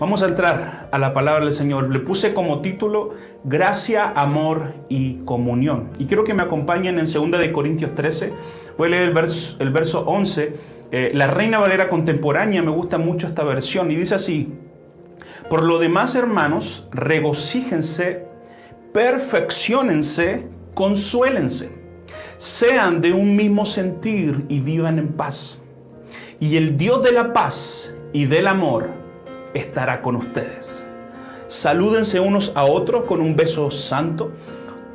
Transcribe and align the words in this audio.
Vamos 0.00 0.22
a 0.22 0.26
entrar 0.26 0.88
a 0.90 0.98
la 0.98 1.12
palabra 1.12 1.44
del 1.44 1.54
Señor. 1.54 1.88
Le 1.88 2.00
puse 2.00 2.34
como 2.34 2.60
título 2.60 3.10
Gracia, 3.44 4.12
Amor 4.16 4.74
y 4.88 5.18
Comunión. 5.24 5.90
Y 6.00 6.06
quiero 6.06 6.24
que 6.24 6.34
me 6.34 6.42
acompañen 6.42 6.98
en 6.98 7.04
2 7.04 7.38
de 7.38 7.52
Corintios 7.52 7.94
13. 7.94 8.32
Voy 8.76 8.88
a 8.88 8.90
leer 8.90 9.02
el 9.04 9.14
verso, 9.14 9.56
el 9.60 9.70
verso 9.70 10.00
11. 10.04 10.52
Eh, 10.90 11.12
la 11.14 11.28
Reina 11.28 11.60
Valera 11.60 11.88
contemporánea, 11.88 12.60
me 12.60 12.72
gusta 12.72 12.98
mucho 12.98 13.28
esta 13.28 13.44
versión. 13.44 13.92
Y 13.92 13.94
dice 13.94 14.16
así, 14.16 14.52
por 15.48 15.62
lo 15.62 15.78
demás, 15.78 16.16
hermanos, 16.16 16.88
regocíjense, 16.90 18.26
perfeccionense, 18.92 20.48
consuélense, 20.74 21.70
sean 22.38 23.00
de 23.00 23.12
un 23.12 23.36
mismo 23.36 23.64
sentir 23.64 24.44
y 24.48 24.58
vivan 24.58 24.98
en 24.98 25.12
paz. 25.12 25.58
Y 26.40 26.56
el 26.56 26.76
Dios 26.76 27.04
de 27.04 27.12
la 27.12 27.32
paz 27.32 27.94
y 28.12 28.24
del 28.24 28.48
amor 28.48 29.03
estará 29.54 30.02
con 30.02 30.16
ustedes. 30.16 30.84
Salúdense 31.46 32.20
unos 32.20 32.52
a 32.54 32.64
otros 32.64 33.04
con 33.04 33.20
un 33.20 33.36
beso 33.36 33.70
santo. 33.70 34.32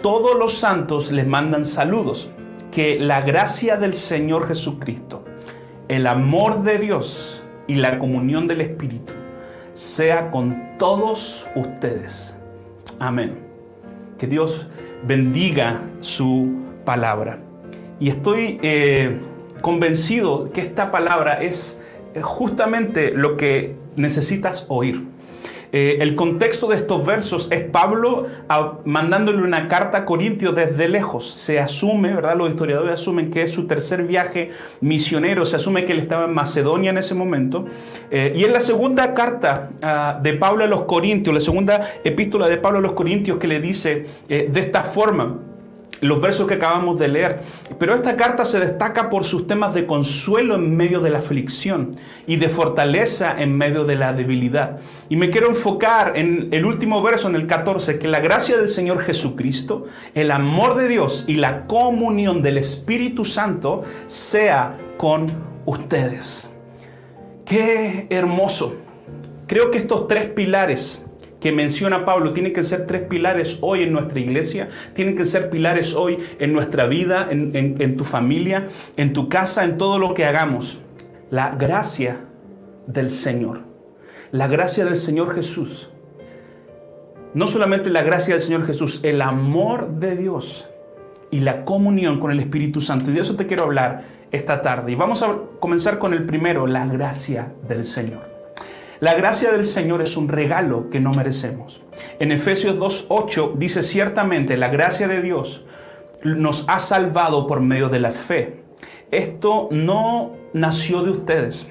Todos 0.02 0.38
los 0.38 0.54
santos 0.54 1.12
les 1.12 1.28
mandan 1.28 1.66
saludos. 1.66 2.30
Que 2.72 3.00
la 3.00 3.22
gracia 3.22 3.78
del 3.78 3.96
Señor 3.96 4.48
Jesucristo, 4.48 5.26
el 5.88 6.06
amor 6.06 6.62
de 6.62 6.78
Dios 6.78 7.42
y 7.68 7.76
la 7.76 7.98
comunión 7.98 8.48
del 8.48 8.62
Espíritu 8.62 9.14
sea 9.74 10.30
con 10.30 10.78
todos 10.78 11.48
ustedes. 11.56 12.36
Amén. 13.00 13.40
Que 14.18 14.28
Dios 14.28 14.68
bendiga 15.04 15.82
su 16.00 16.52
palabra. 16.86 17.40
Y 18.00 18.10
estoy 18.10 18.60
eh, 18.62 19.20
convencido 19.62 20.52
que 20.52 20.62
esta 20.62 20.92
palabra 20.92 21.42
es 21.42 21.80
justamente 22.22 23.12
lo 23.12 23.38
que 23.38 23.76
necesitas 24.00 24.66
oír. 24.69 25.05
Eh, 25.72 25.97
el 26.02 26.16
contexto 26.16 26.67
de 26.67 26.78
estos 26.78 27.05
versos 27.05 27.47
es 27.52 27.61
Pablo 27.61 28.25
a, 28.47 28.80
mandándole 28.86 29.44
una 29.44 29.67
carta 29.67 30.00
a 30.00 30.05
Corintios 30.05 30.55
desde 30.55 30.89
lejos. 30.89 31.31
Se 31.36 31.59
asume, 31.59 32.14
¿verdad? 32.14 32.36
Los 32.36 32.50
historiadores 32.50 32.94
asumen 32.94 33.30
que 33.30 33.44
es 33.44 33.52
su 33.52 33.67
tercer 33.67 34.03
viaje 34.03 34.50
misionero. 34.81 35.45
Se 35.45 35.58
asume 35.58 35.86
que 35.86 35.92
él 35.92 36.00
estaba 36.00 36.25
en 36.25 36.33
Macedonia 36.33 36.89
en 36.89 36.97
ese 36.97 37.14
momento. 37.14 37.66
Eh, 38.09 38.33
y 38.36 38.45
es 38.45 38.52
la 38.52 38.61
segunda 38.61 39.14
carta 39.14 39.70
uh, 39.83 40.23
de 40.23 40.33
Pablo 40.33 40.64
a 40.64 40.67
los 40.67 40.83
Corintios, 40.86 41.36
la 41.36 41.42
segunda 41.42 41.88
epístola 42.03 42.47
de 42.47 42.58
Pablo 42.58 42.80
a 42.80 42.81
los 42.81 42.94
Corintios 42.94 43.38
que 43.38 43.47
le 43.47 43.59
dice 43.59 44.05
eh, 44.27 44.47
de 44.52 44.59
esta 44.59 44.81
forma 44.81 45.48
los 46.02 46.22
versos 46.22 46.47
que 46.47 46.55
acabamos 46.55 47.00
de 47.00 47.08
leer. 47.08 47.42
Pero 47.78 47.94
esta 47.94 48.16
carta 48.16 48.45
se 48.45 48.59
destaca 48.59 49.09
por 49.09 49.23
sus 49.23 49.47
temas 49.47 49.73
de 49.73 49.86
consuelo 49.86 50.55
en 50.55 50.75
medio 50.75 51.00
de 51.00 51.09
la 51.09 51.19
aflicción 51.19 51.95
y 52.28 52.38
de 52.38 52.50
fortaleza 52.50 53.36
en 53.42 53.58
medio 53.58 53.86
de 53.86 53.95
la 53.95 54.14
debilidad. 54.14 54.80
Y 55.09 55.16
me 55.16 55.30
quiero 55.30 55.47
enfocar 55.47 56.14
en 56.16 56.50
el 56.52 56.66
último 56.66 57.02
verso, 57.02 57.27
en 57.27 57.36
el 57.36 57.47
14, 57.47 58.00
que 58.00 58.08
la 58.08 58.20
gracia 58.20 58.58
del 58.58 58.70
Señor 58.70 59.02
Jesucristo, 59.02 59.86
el 60.14 60.31
amor 60.31 60.75
de 60.75 60.88
Dios 60.88 61.25
y 61.27 61.36
la 61.36 61.65
comunión 61.67 62.42
del 62.42 62.58
Espíritu 62.58 63.26
Santo 63.26 63.83
sea 64.08 64.77
con 64.98 65.27
ustedes. 65.65 66.49
Qué 67.45 68.08
hermoso. 68.09 68.76
Creo 69.48 69.71
que 69.71 69.80
estos 69.80 70.08
tres 70.08 70.26
pilares 70.26 70.99
que 71.39 71.52
menciona 71.52 72.05
Pablo 72.05 72.32
tienen 72.32 72.54
que 72.54 72.64
ser 72.64 72.86
tres 72.86 73.02
pilares 73.02 73.58
hoy 73.61 73.83
en 73.83 73.94
nuestra 73.94 74.20
iglesia, 74.20 74.70
tienen 74.94 75.16
que 75.16 75.26
ser 75.26 75.50
pilares 75.50 75.94
hoy 75.94 76.17
en 76.39 76.54
nuestra 76.54 76.86
vida, 76.86 77.27
en, 77.32 77.98
tu 77.98 78.04
familia, 78.04 78.67
en 78.98 79.14
tu 79.14 79.30
casa, 79.30 79.64
en 79.64 79.77
todo 79.77 80.00
lo 80.00 80.14
que 80.14 80.26
hagamos. 80.26 80.80
La 81.32 81.52
gracia 81.52 82.26
del 82.88 83.10
Señor, 83.10 83.61
la 84.32 84.48
gracia 84.48 84.86
del 84.86 84.98
Señor 84.98 85.33
Jesús. 85.33 85.89
No 87.33 87.45
solamente 87.45 87.92
la 87.92 88.02
gracia 88.02 88.33
del 88.33 88.42
Señor 88.42 88.66
Jesús, 88.66 89.00
el 89.04 89.21
amor 89.21 90.00
de 90.00 90.17
Dios 90.17 90.66
y 91.30 91.42
la 91.42 91.64
comunión 91.64 92.20
con 92.20 92.32
el 92.32 92.39
Espíritu 92.39 92.82
Santo. 92.82 93.11
Y 93.11 93.14
de 93.14 93.21
eso 93.21 93.36
te 93.36 93.45
quiero 93.45 93.64
hablar 93.64 94.02
esta 94.32 94.64
tarde. 94.64 94.92
Y 94.92 94.95
vamos 94.95 95.21
a 95.21 95.38
comenzar 95.60 96.00
con 96.00 96.14
el 96.14 96.26
primero, 96.26 96.66
la 96.66 96.88
gracia 96.88 97.54
del 97.67 97.86
Señor. 97.86 98.39
La 98.99 99.14
gracia 99.14 99.52
del 99.52 99.65
Señor 99.65 100.02
es 100.02 100.17
un 100.17 100.27
regalo 100.27 100.89
que 100.89 100.99
no 100.99 101.14
merecemos. 101.14 101.80
En 102.20 102.33
Efesios 102.33 102.76
2.8 102.76 103.54
dice 103.55 103.82
ciertamente, 103.82 104.58
la 104.58 104.67
gracia 104.67 105.08
de 105.08 105.21
Dios 105.21 105.64
nos 106.23 106.65
ha 106.67 106.80
salvado 106.80 107.48
por 107.48 107.61
medio 107.61 107.88
de 107.88 108.02
la 108.02 108.11
fe. 108.11 108.61
Esto 109.09 109.70
no 109.71 110.33
nació 110.52 111.02
de 111.04 111.11
ustedes, 111.11 111.67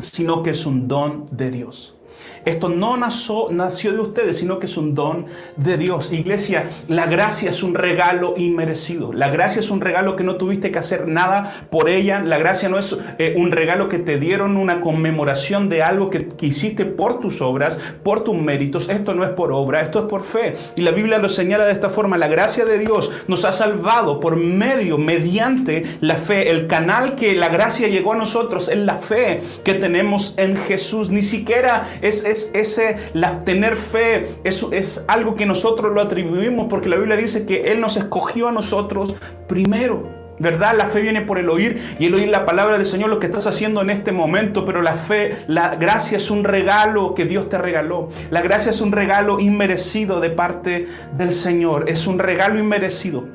sino 0.00 0.42
que 0.42 0.50
es 0.50 0.64
un 0.64 0.88
don 0.88 1.26
de 1.30 1.50
Dios. 1.50 1.96
Esto 2.44 2.68
no 2.68 2.96
nació, 2.96 3.48
nació 3.50 3.92
de 3.92 4.00
ustedes, 4.00 4.38
sino 4.38 4.58
que 4.58 4.66
es 4.66 4.76
un 4.76 4.94
don 4.94 5.26
de 5.56 5.76
Dios. 5.76 6.12
Iglesia, 6.12 6.64
la 6.88 7.06
gracia 7.06 7.50
es 7.50 7.62
un 7.62 7.74
regalo 7.74 8.34
inmerecido. 8.36 9.12
La 9.12 9.28
gracia 9.28 9.60
es 9.60 9.70
un 9.70 9.80
regalo 9.80 10.16
que 10.16 10.24
no 10.24 10.36
tuviste 10.36 10.70
que 10.70 10.78
hacer 10.78 11.08
nada 11.08 11.52
por 11.70 11.88
ella. 11.88 12.20
La 12.20 12.38
gracia 12.38 12.68
no 12.68 12.78
es 12.78 12.96
eh, 13.18 13.34
un 13.36 13.52
regalo 13.52 13.88
que 13.88 13.98
te 13.98 14.18
dieron 14.18 14.56
una 14.56 14.80
conmemoración 14.80 15.68
de 15.68 15.82
algo 15.82 16.10
que, 16.10 16.28
hiciste 16.40 16.84
por 16.84 17.20
tus 17.20 17.40
obras, 17.40 17.78
por 18.02 18.22
tus 18.22 18.36
méritos. 18.36 18.88
Esto 18.88 19.14
no 19.14 19.24
es 19.24 19.30
por 19.30 19.52
obra, 19.52 19.80
esto 19.80 20.00
es 20.00 20.04
por 20.04 20.22
fe. 20.22 20.54
Y 20.76 20.82
la 20.82 20.90
Biblia 20.90 21.18
lo 21.18 21.28
señala 21.28 21.64
de 21.64 21.72
esta 21.72 21.88
forma. 21.88 22.18
La 22.18 22.28
gracia 22.28 22.64
de 22.64 22.78
Dios 22.78 23.10
nos 23.28 23.44
ha 23.44 23.52
salvado 23.52 24.20
por 24.20 24.36
medio, 24.36 24.98
mediante 24.98 25.82
la 26.00 26.16
fe. 26.16 26.50
El 26.50 26.66
canal 26.66 27.14
que 27.14 27.34
la 27.34 27.48
gracia 27.48 27.88
llegó 27.88 28.12
a 28.12 28.16
nosotros 28.16 28.68
es 28.68 28.78
la 28.78 28.96
fe 28.96 29.40
que 29.64 29.74
tenemos 29.74 30.34
en 30.36 30.56
Jesús. 30.56 31.10
Ni 31.10 31.22
siquiera 31.22 31.86
es 32.02 32.24
ese, 32.52 32.96
la, 33.12 33.44
tener 33.44 33.76
fe, 33.76 34.28
eso 34.44 34.70
es 34.72 35.04
algo 35.08 35.34
que 35.34 35.46
nosotros 35.46 35.92
lo 35.92 36.00
atribuimos 36.00 36.66
porque 36.68 36.88
la 36.88 36.96
Biblia 36.96 37.16
dice 37.16 37.46
que 37.46 37.72
Él 37.72 37.80
nos 37.80 37.96
escogió 37.96 38.48
a 38.48 38.52
nosotros 38.52 39.14
primero. 39.48 40.24
¿Verdad? 40.36 40.74
La 40.76 40.86
fe 40.86 41.00
viene 41.00 41.20
por 41.20 41.38
el 41.38 41.48
oír 41.48 41.80
y 42.00 42.06
el 42.06 42.14
oír 42.14 42.28
la 42.28 42.44
palabra 42.44 42.76
del 42.76 42.86
Señor, 42.86 43.08
lo 43.08 43.20
que 43.20 43.26
estás 43.26 43.46
haciendo 43.46 43.82
en 43.82 43.90
este 43.90 44.10
momento, 44.10 44.64
pero 44.64 44.82
la 44.82 44.94
fe, 44.94 45.44
la 45.46 45.76
gracia 45.76 46.18
es 46.18 46.28
un 46.28 46.42
regalo 46.42 47.14
que 47.14 47.24
Dios 47.24 47.48
te 47.48 47.56
regaló. 47.56 48.08
La 48.30 48.42
gracia 48.42 48.70
es 48.70 48.80
un 48.80 48.90
regalo 48.90 49.38
inmerecido 49.38 50.20
de 50.20 50.30
parte 50.30 50.88
del 51.16 51.30
Señor, 51.30 51.88
es 51.88 52.08
un 52.08 52.18
regalo 52.18 52.58
inmerecido. 52.58 53.28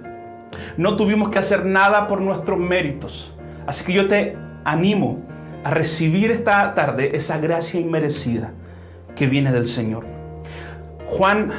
No 0.76 0.98
tuvimos 0.98 1.30
que 1.30 1.40
hacer 1.40 1.66
nada 1.66 2.06
por 2.06 2.20
nuestros 2.20 2.60
méritos. 2.60 3.34
Así 3.66 3.86
que 3.86 3.94
yo 3.94 4.08
te 4.08 4.36
animo 4.66 5.20
a 5.64 5.72
recibir 5.72 6.32
esta 6.32 6.74
tarde 6.74 7.16
esa 7.16 7.38
gracia 7.38 7.80
inmerecida 7.80 8.54
que 9.20 9.28
viene 9.28 9.52
del 9.52 9.68
Señor. 9.68 10.06
Juan 11.06 11.52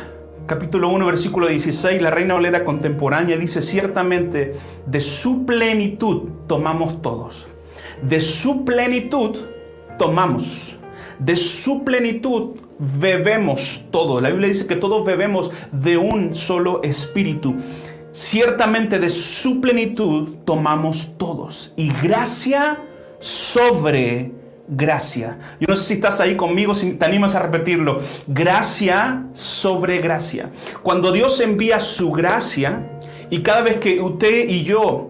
capítulo 0.47 0.89
1 0.89 1.05
versículo 1.05 1.47
16, 1.47 2.01
la 2.01 2.11
Reina 2.11 2.33
Valera 2.33 2.65
contemporánea 2.65 3.37
dice, 3.37 3.61
ciertamente 3.61 4.55
de 4.87 5.01
su 5.01 5.45
plenitud 5.45 6.23
tomamos 6.47 7.03
todos. 7.03 7.49
De 8.01 8.23
su 8.23 8.65
plenitud 8.65 9.37
tomamos. 9.99 10.79
De 11.19 11.37
su 11.37 11.85
plenitud 11.85 12.57
bebemos 12.99 13.83
todo. 13.91 14.23
La 14.23 14.31
Biblia 14.31 14.49
dice 14.49 14.67
que 14.67 14.77
todos 14.77 15.05
bebemos 15.05 15.51
de 15.71 15.99
un 15.99 16.35
solo 16.35 16.83
espíritu. 16.83 17.57
Ciertamente 18.11 18.99
de 18.99 19.11
su 19.11 19.61
plenitud 19.61 20.37
tomamos 20.47 21.11
todos. 21.19 21.75
Y 21.77 21.93
gracia 22.03 22.83
sobre 23.19 24.40
gracia. 24.71 25.39
Yo 25.61 25.67
no 25.69 25.77
sé 25.77 25.85
si 25.85 25.95
estás 25.95 26.21
ahí 26.21 26.37
conmigo, 26.37 26.75
si 26.75 26.93
te 26.93 27.05
animas 27.05 27.35
a 27.35 27.41
repetirlo. 27.41 27.99
Gracia 28.27 29.27
sobre 29.33 29.99
gracia. 29.99 30.51
Cuando 30.83 31.13
Dios 31.13 31.41
envía 31.41 31.81
su 31.81 32.13
gracia 32.13 32.89
y 33.29 33.41
cada 33.41 33.63
vez 33.63 33.77
que 33.79 34.01
usted 34.01 34.49
y 34.49 34.63
yo 34.63 35.10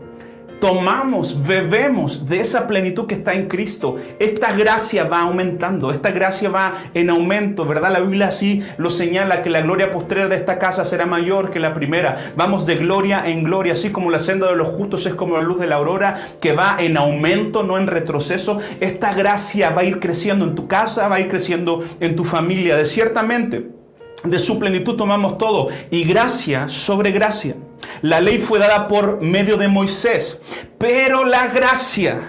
tomamos, 0.60 1.46
bebemos 1.46 2.28
de 2.28 2.38
esa 2.38 2.66
plenitud 2.66 3.06
que 3.06 3.14
está 3.14 3.32
en 3.32 3.48
Cristo, 3.48 3.96
esta 4.18 4.52
gracia 4.52 5.04
va 5.04 5.22
aumentando, 5.22 5.90
esta 5.90 6.10
gracia 6.10 6.50
va 6.50 6.74
en 6.94 7.10
aumento, 7.10 7.64
¿verdad? 7.64 7.92
La 7.92 8.00
Biblia 8.00 8.28
así 8.28 8.62
lo 8.76 8.90
señala, 8.90 9.42
que 9.42 9.50
la 9.50 9.62
gloria 9.62 9.90
postrera 9.90 10.28
de 10.28 10.36
esta 10.36 10.58
casa 10.58 10.84
será 10.84 11.06
mayor 11.06 11.50
que 11.50 11.58
la 11.58 11.74
primera. 11.74 12.16
Vamos 12.36 12.66
de 12.66 12.76
gloria 12.76 13.26
en 13.26 13.42
gloria, 13.42 13.72
así 13.72 13.90
como 13.90 14.10
la 14.10 14.18
senda 14.18 14.48
de 14.48 14.56
los 14.56 14.68
justos 14.68 15.06
es 15.06 15.14
como 15.14 15.36
la 15.36 15.42
luz 15.42 15.58
de 15.58 15.66
la 15.66 15.76
aurora, 15.76 16.16
que 16.40 16.52
va 16.52 16.76
en 16.78 16.96
aumento, 16.96 17.62
no 17.62 17.78
en 17.78 17.86
retroceso. 17.86 18.58
Esta 18.80 19.14
gracia 19.14 19.70
va 19.70 19.80
a 19.80 19.84
ir 19.84 19.98
creciendo 19.98 20.44
en 20.44 20.54
tu 20.54 20.68
casa, 20.68 21.08
va 21.08 21.16
a 21.16 21.20
ir 21.20 21.28
creciendo 21.28 21.82
en 22.00 22.14
tu 22.14 22.24
familia. 22.24 22.76
De 22.76 22.84
ciertamente, 22.84 23.79
de 24.24 24.38
su 24.38 24.58
plenitud 24.58 24.96
tomamos 24.96 25.38
todo 25.38 25.68
y 25.90 26.04
gracia 26.04 26.68
sobre 26.68 27.12
gracia. 27.12 27.56
La 28.02 28.20
ley 28.20 28.38
fue 28.38 28.58
dada 28.58 28.88
por 28.88 29.20
medio 29.22 29.56
de 29.56 29.68
Moisés, 29.68 30.38
pero 30.78 31.24
la 31.24 31.48
gracia 31.48 32.22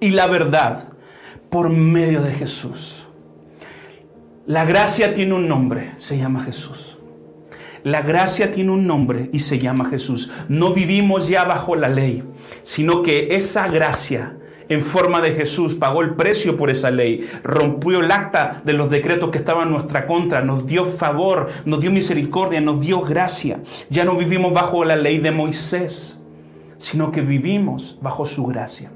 y 0.00 0.10
la 0.10 0.26
verdad 0.26 0.88
por 1.50 1.68
medio 1.70 2.22
de 2.22 2.32
Jesús. 2.32 3.06
La 4.46 4.64
gracia 4.64 5.14
tiene 5.14 5.34
un 5.34 5.46
nombre, 5.46 5.92
se 5.96 6.16
llama 6.16 6.42
Jesús. 6.42 6.98
La 7.82 8.02
gracia 8.02 8.50
tiene 8.50 8.72
un 8.72 8.86
nombre 8.86 9.30
y 9.32 9.38
se 9.38 9.58
llama 9.58 9.88
Jesús. 9.88 10.30
No 10.48 10.72
vivimos 10.72 11.28
ya 11.28 11.44
bajo 11.44 11.76
la 11.76 11.88
ley, 11.88 12.24
sino 12.62 13.02
que 13.02 13.34
esa 13.34 13.68
gracia 13.68 14.36
en 14.70 14.82
forma 14.82 15.20
de 15.20 15.32
Jesús 15.32 15.74
pagó 15.74 16.00
el 16.00 16.14
precio 16.14 16.56
por 16.56 16.70
esa 16.70 16.92
ley, 16.92 17.28
rompió 17.42 18.00
el 18.00 18.10
acta 18.10 18.62
de 18.64 18.72
los 18.72 18.88
decretos 18.88 19.30
que 19.30 19.38
estaban 19.38 19.66
en 19.66 19.74
nuestra 19.74 20.06
contra, 20.06 20.42
nos 20.42 20.64
dio 20.64 20.86
favor, 20.86 21.48
nos 21.64 21.80
dio 21.80 21.90
misericordia, 21.90 22.60
nos 22.60 22.80
dio 22.80 23.00
gracia. 23.00 23.60
Ya 23.90 24.04
no 24.04 24.16
vivimos 24.16 24.52
bajo 24.54 24.84
la 24.84 24.94
ley 24.94 25.18
de 25.18 25.32
Moisés, 25.32 26.18
sino 26.78 27.10
que 27.10 27.20
vivimos 27.20 27.98
bajo 28.00 28.24
su 28.24 28.46
gracia. 28.46 28.92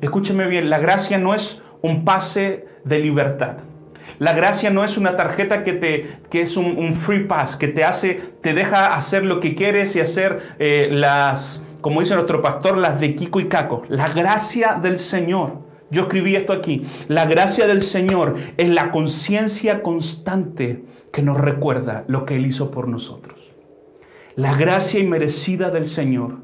Escúcheme 0.00 0.46
bien, 0.46 0.70
la 0.70 0.78
gracia 0.78 1.18
no 1.18 1.34
es 1.34 1.60
un 1.82 2.04
pase 2.04 2.66
de 2.84 3.00
libertad. 3.00 3.56
La 4.20 4.34
gracia 4.34 4.70
no 4.70 4.84
es 4.84 4.96
una 4.96 5.16
tarjeta 5.16 5.64
que, 5.64 5.72
te, 5.72 6.18
que 6.30 6.42
es 6.42 6.56
un, 6.56 6.94
free 6.94 7.24
pass, 7.24 7.56
que 7.56 7.66
te 7.66 7.82
hace, 7.82 8.14
te 8.40 8.54
deja 8.54 8.94
hacer 8.94 9.24
lo 9.24 9.40
que 9.40 9.56
quieres 9.56 9.96
y 9.96 10.00
hacer 10.00 10.40
eh, 10.60 10.88
las, 10.92 11.60
como 11.86 12.00
dice 12.00 12.14
nuestro 12.14 12.42
pastor, 12.42 12.78
las 12.78 12.98
de 12.98 13.14
Kiko 13.14 13.38
y 13.38 13.46
Caco. 13.46 13.84
La 13.88 14.08
gracia 14.08 14.74
del 14.74 14.98
Señor. 14.98 15.60
Yo 15.88 16.02
escribí 16.02 16.34
esto 16.34 16.52
aquí. 16.52 16.84
La 17.06 17.26
gracia 17.26 17.68
del 17.68 17.80
Señor 17.80 18.34
es 18.56 18.70
la 18.70 18.90
conciencia 18.90 19.84
constante 19.84 20.84
que 21.12 21.22
nos 21.22 21.38
recuerda 21.40 22.04
lo 22.08 22.26
que 22.26 22.34
Él 22.34 22.46
hizo 22.46 22.72
por 22.72 22.88
nosotros. 22.88 23.38
La 24.34 24.56
gracia 24.56 24.98
inmerecida 24.98 25.70
del 25.70 25.86
Señor 25.86 26.38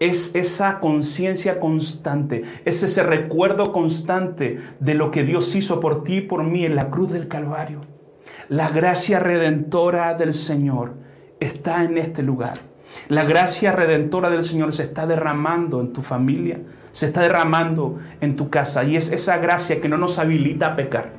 es 0.00 0.34
esa 0.34 0.80
conciencia 0.80 1.60
constante, 1.60 2.42
es 2.64 2.82
ese 2.82 3.04
recuerdo 3.04 3.70
constante 3.70 4.58
de 4.80 4.94
lo 4.94 5.12
que 5.12 5.22
Dios 5.22 5.54
hizo 5.54 5.78
por 5.78 6.02
ti 6.02 6.16
y 6.16 6.20
por 6.22 6.42
mí 6.42 6.64
en 6.64 6.74
la 6.74 6.90
cruz 6.90 7.12
del 7.12 7.28
Calvario. 7.28 7.80
La 8.48 8.70
gracia 8.70 9.20
redentora 9.20 10.14
del 10.14 10.34
Señor 10.34 10.94
está 11.38 11.84
en 11.84 11.96
este 11.96 12.24
lugar. 12.24 12.69
La 13.08 13.24
gracia 13.24 13.72
redentora 13.72 14.30
del 14.30 14.44
Señor 14.44 14.72
se 14.72 14.84
está 14.84 15.06
derramando 15.06 15.80
en 15.80 15.92
tu 15.92 16.02
familia, 16.02 16.60
se 16.92 17.06
está 17.06 17.22
derramando 17.22 17.98
en 18.20 18.36
tu 18.36 18.50
casa. 18.50 18.84
Y 18.84 18.96
es 18.96 19.10
esa 19.10 19.38
gracia 19.38 19.80
que 19.80 19.88
no 19.88 19.98
nos 19.98 20.18
habilita 20.18 20.68
a 20.68 20.76
pecar, 20.76 21.12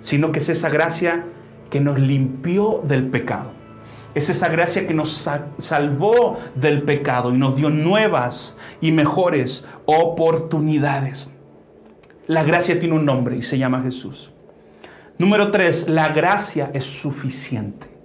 sino 0.00 0.32
que 0.32 0.38
es 0.40 0.48
esa 0.48 0.68
gracia 0.68 1.24
que 1.70 1.80
nos 1.80 1.98
limpió 1.98 2.82
del 2.84 3.08
pecado. 3.08 3.52
Es 4.14 4.30
esa 4.30 4.48
gracia 4.48 4.86
que 4.86 4.94
nos 4.94 5.28
salvó 5.58 6.38
del 6.54 6.82
pecado 6.82 7.34
y 7.34 7.38
nos 7.38 7.56
dio 7.56 7.70
nuevas 7.70 8.56
y 8.80 8.90
mejores 8.90 9.64
oportunidades. 9.84 11.28
La 12.26 12.42
gracia 12.42 12.78
tiene 12.78 12.94
un 12.94 13.04
nombre 13.04 13.36
y 13.36 13.42
se 13.42 13.58
llama 13.58 13.82
Jesús. 13.82 14.30
Número 15.18 15.50
tres, 15.50 15.88
la 15.88 16.08
gracia 16.08 16.70
es 16.74 16.84
suficiente. 16.84 17.97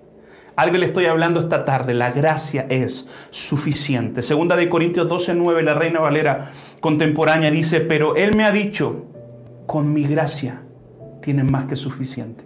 Algo 0.55 0.77
le 0.77 0.85
estoy 0.85 1.05
hablando 1.05 1.39
esta 1.39 1.65
tarde, 1.65 1.93
la 1.93 2.11
gracia 2.11 2.65
es 2.69 3.07
suficiente. 3.29 4.21
Segunda 4.21 4.55
de 4.55 4.69
Corintios 4.69 5.07
12, 5.07 5.33
9, 5.35 5.63
la 5.63 5.73
Reina 5.73 5.99
Valera 5.99 6.51
contemporánea 6.79 7.49
dice, 7.49 7.79
pero 7.79 8.15
Él 8.15 8.35
me 8.35 8.43
ha 8.43 8.51
dicho, 8.51 9.05
con 9.65 9.91
mi 9.91 10.03
gracia 10.03 10.61
tienes 11.21 11.49
más 11.49 11.65
que 11.65 11.75
suficiente. 11.75 12.43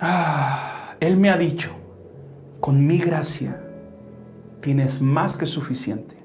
Ah. 0.00 0.74
Él 1.04 1.18
me 1.18 1.28
ha 1.28 1.36
dicho, 1.36 1.70
con 2.60 2.86
mi 2.86 2.96
gracia 2.96 3.60
tienes 4.60 5.02
más 5.02 5.36
que 5.36 5.44
suficiente, 5.44 6.16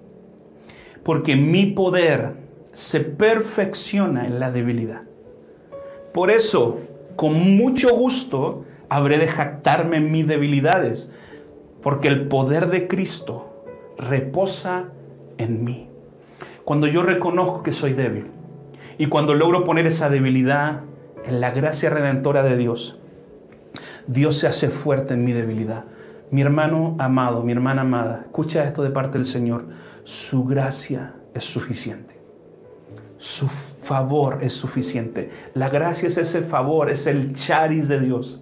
porque 1.04 1.36
mi 1.36 1.66
poder 1.66 2.36
se 2.72 3.02
perfecciona 3.02 4.26
en 4.26 4.40
la 4.40 4.52
debilidad. 4.52 5.02
Por 6.14 6.32
eso, 6.32 6.80
con 7.18 7.58
mucho 7.58 7.94
gusto, 7.94 8.64
habré 8.90 9.18
de 9.18 9.28
jactarme 9.28 9.98
en 9.98 10.12
mis 10.12 10.28
debilidades, 10.28 11.10
porque 11.82 12.08
el 12.08 12.28
poder 12.28 12.68
de 12.68 12.88
Cristo 12.88 13.64
reposa 13.98 14.90
en 15.38 15.64
mí. 15.64 15.90
Cuando 16.66 16.88
yo 16.88 17.04
reconozco 17.04 17.64
que 17.64 17.72
soy 17.72 17.94
débil 17.94 18.28
y 18.98 19.08
cuando 19.08 19.34
logro 19.34 19.64
poner 19.64 19.88
esa 19.88 20.10
debilidad 20.10 20.82
en 21.26 21.42
la 21.42 21.52
gracia 21.52 21.90
redentora 21.90 22.44
de 22.44 22.58
Dios, 22.58 23.00
Dios 24.08 24.38
se 24.38 24.48
hace 24.48 24.70
fuerte 24.70 25.14
en 25.14 25.24
mi 25.24 25.34
debilidad. 25.34 25.86
Mi 26.32 26.42
hermano 26.42 26.96
amado, 27.00 27.44
mi 27.44 27.52
hermana 27.52 27.82
amada, 27.82 28.22
escucha 28.26 28.64
esto 28.64 28.84
de 28.84 28.92
parte 28.92 29.18
del 29.18 29.28
Señor. 29.28 29.68
Su 30.04 30.46
gracia 30.46 31.16
es 31.34 31.46
suficiente. 31.46 32.20
Su 33.18 33.48
favor 33.48 34.40
es 34.42 34.54
suficiente. 34.54 35.30
La 35.54 35.70
gracia 35.70 36.08
es 36.08 36.18
ese 36.18 36.42
favor, 36.42 36.90
es 36.90 37.08
el 37.08 37.34
charis 37.34 37.88
de 37.88 38.00
Dios. 38.00 38.42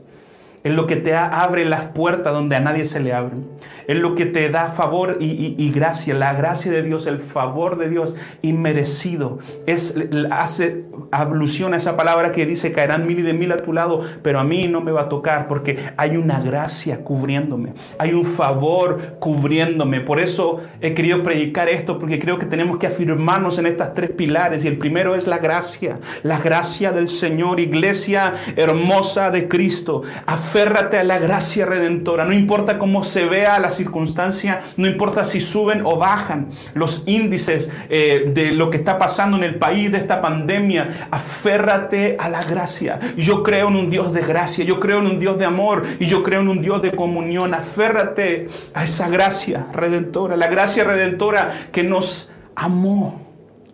Es 0.64 0.74
lo 0.74 0.88
que 0.88 0.96
te 0.96 1.16
abre 1.16 1.66
las 1.66 1.86
puertas 1.86 2.34
donde 2.34 2.56
a 2.56 2.60
nadie 2.60 2.86
se 2.86 3.00
le 3.00 3.14
abren. 3.14 3.48
Es 3.88 3.98
lo 3.98 4.16
que 4.16 4.26
te 4.26 4.50
da 4.50 4.70
favor 4.70 5.18
y, 5.20 5.72
gracia. 5.72 6.14
La 6.14 6.34
gracia 6.34 6.72
de 6.72 6.84
Dios, 6.84 7.08
el 7.08 7.20
favor 7.20 7.78
de 7.78 7.90
Dios 7.90 8.16
inmerecido. 8.42 9.40
Es, 9.66 9.96
hace 10.32 10.86
alusión 11.12 11.74
a 11.74 11.78
esa 11.78 11.96
palabra 11.96 12.32
que 12.32 12.46
dice, 12.46 12.72
caerán 12.72 13.08
mil 13.08 13.20
y 13.20 13.22
de 13.22 13.34
mil 13.34 13.52
a 13.52 13.58
tu 13.58 13.72
lado, 13.72 14.02
pero 14.24 14.40
a 14.40 14.44
mí 14.44 14.68
no 14.68 14.82
me 14.82 14.92
va 14.92 15.04
a 15.04 15.10
tocar 15.10 15.48
porque 15.48 15.78
hay 15.96 16.18
una 16.18 16.40
gracia 16.42 17.04
cubriéndome. 17.04 17.74
Hay 17.98 18.14
un 18.14 18.26
favor 18.26 19.18
cubriéndome. 19.20 20.02
Por 20.02 20.20
eso 20.20 20.62
he 20.82 20.94
querido 20.94 21.24
predicar 21.24 21.70
esto, 21.70 21.98
porque 21.98 22.20
creo 22.20 22.38
que 22.38 22.46
tenemos 22.46 22.78
que 22.78 22.88
afirmarnos 22.88 23.58
en 23.58 23.68
estas 23.68 23.94
tres 23.94 24.12
pilares. 24.12 24.66
Y 24.66 24.68
el 24.68 24.78
primero 24.78 25.16
es 25.16 25.28
la 25.28 25.38
gracia. 25.38 26.00
La 26.24 26.40
gracia 26.40 26.92
del 26.92 27.08
Señor, 27.08 27.60
iglesia 27.60 28.34
hermosa 28.56 29.32
de 29.32 29.48
Cristo 29.48 30.02
aférrate 30.48 30.98
a 30.98 31.04
la 31.04 31.20
gracia 31.20 31.66
redentora. 31.66 32.24
No 32.24 32.32
importa 32.32 32.78
cómo 32.78 33.04
se 33.04 33.26
vea 33.26 33.60
la 33.60 33.70
circunstancia, 33.70 34.62
no 34.78 34.88
importa 34.88 35.26
si 35.26 35.42
suben 35.42 35.82
o 35.84 35.98
bajan 35.98 36.48
los 36.74 37.04
índices 37.06 37.70
eh, 37.90 38.32
de 38.34 38.54
lo 38.54 38.70
que 38.70 38.78
está 38.78 38.98
pasando 38.98 39.36
en 39.36 39.44
el 39.44 39.56
país, 39.56 39.92
de 39.92 39.98
esta 39.98 40.22
pandemia. 40.22 41.10
Aférrate 41.12 42.16
a 42.18 42.30
la 42.30 42.46
gracia. 42.46 42.98
Yo 43.18 43.44
creo 43.44 43.68
en 43.68 43.76
un 43.76 43.90
Dios 43.90 44.14
de 44.14 44.22
gracia, 44.22 44.64
yo 44.64 44.80
creo 44.80 45.00
en 45.00 45.08
un 45.08 45.20
Dios 45.20 45.38
de 45.38 45.44
amor 45.44 45.84
y 46.00 46.06
yo 46.06 46.24
creo 46.24 46.40
en 46.40 46.48
un 46.48 46.62
Dios 46.62 46.82
de 46.82 46.92
comunión. 46.92 47.54
Aférrate 47.54 48.48
a 48.74 48.86
esa 48.86 49.10
gracia 49.10 49.68
redentora, 49.74 50.38
la 50.38 50.48
gracia 50.48 50.86
redentora 50.86 51.52
que 51.74 51.84
nos 51.84 52.32
amó. 52.56 53.22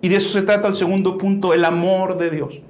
Y 0.02 0.10
de 0.10 0.16
eso 0.16 0.30
se 0.30 0.42
trata 0.42 0.68
el 0.68 0.74
segundo 0.74 1.20
punto, 1.20 1.54
el 1.54 1.66
amor 1.66 2.18
de 2.18 2.32
Dios. 2.32 2.62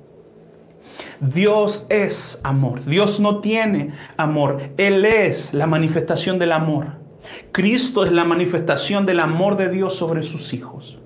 Dios 1.23 1.85
es 1.89 2.39
amor. 2.43 2.83
Dios 2.83 3.19
no 3.19 3.39
tiene 3.39 3.91
amor. 4.17 4.71
Él 4.77 5.05
es 5.05 5.53
la 5.53 5.67
manifestación 5.67 6.37
del 6.39 6.51
amor. 6.51 7.03
Cristo 7.51 8.03
es 8.03 8.11
la 8.11 8.25
manifestación 8.25 9.05
del 9.05 9.19
amor 9.19 9.55
de 9.55 9.69
Dios 9.69 9.95
sobre 9.95 10.23
sus 10.23 10.53
hijos. 10.53 10.99